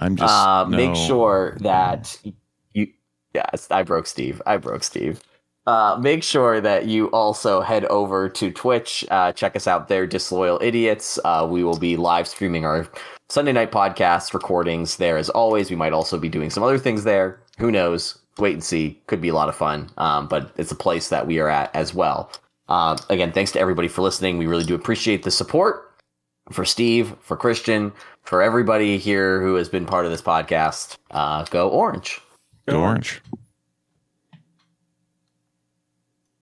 [0.00, 0.76] I'm just uh, no.
[0.76, 2.18] make sure that
[2.72, 2.88] you
[3.34, 5.20] yes i broke steve i broke steve
[5.66, 10.06] uh, make sure that you also head over to twitch uh, check us out there
[10.06, 11.18] disloyal idiots.
[11.24, 12.86] Uh, we will be live streaming our
[13.28, 15.70] sunday night podcast recordings there as always.
[15.70, 17.40] We might also be doing some other things there.
[17.58, 18.18] Who knows?
[18.38, 19.00] Wait and see.
[19.06, 19.88] Could be a lot of fun.
[19.96, 22.30] Um, but it's a place that we are at as well.
[22.68, 24.38] Uh, again thanks to everybody for listening.
[24.38, 25.92] We really do appreciate the support
[26.50, 27.92] for Steve, for Christian,
[28.22, 30.98] for everybody here who has been part of this podcast.
[31.10, 32.20] Uh, go Orange.
[32.66, 33.20] Go orange.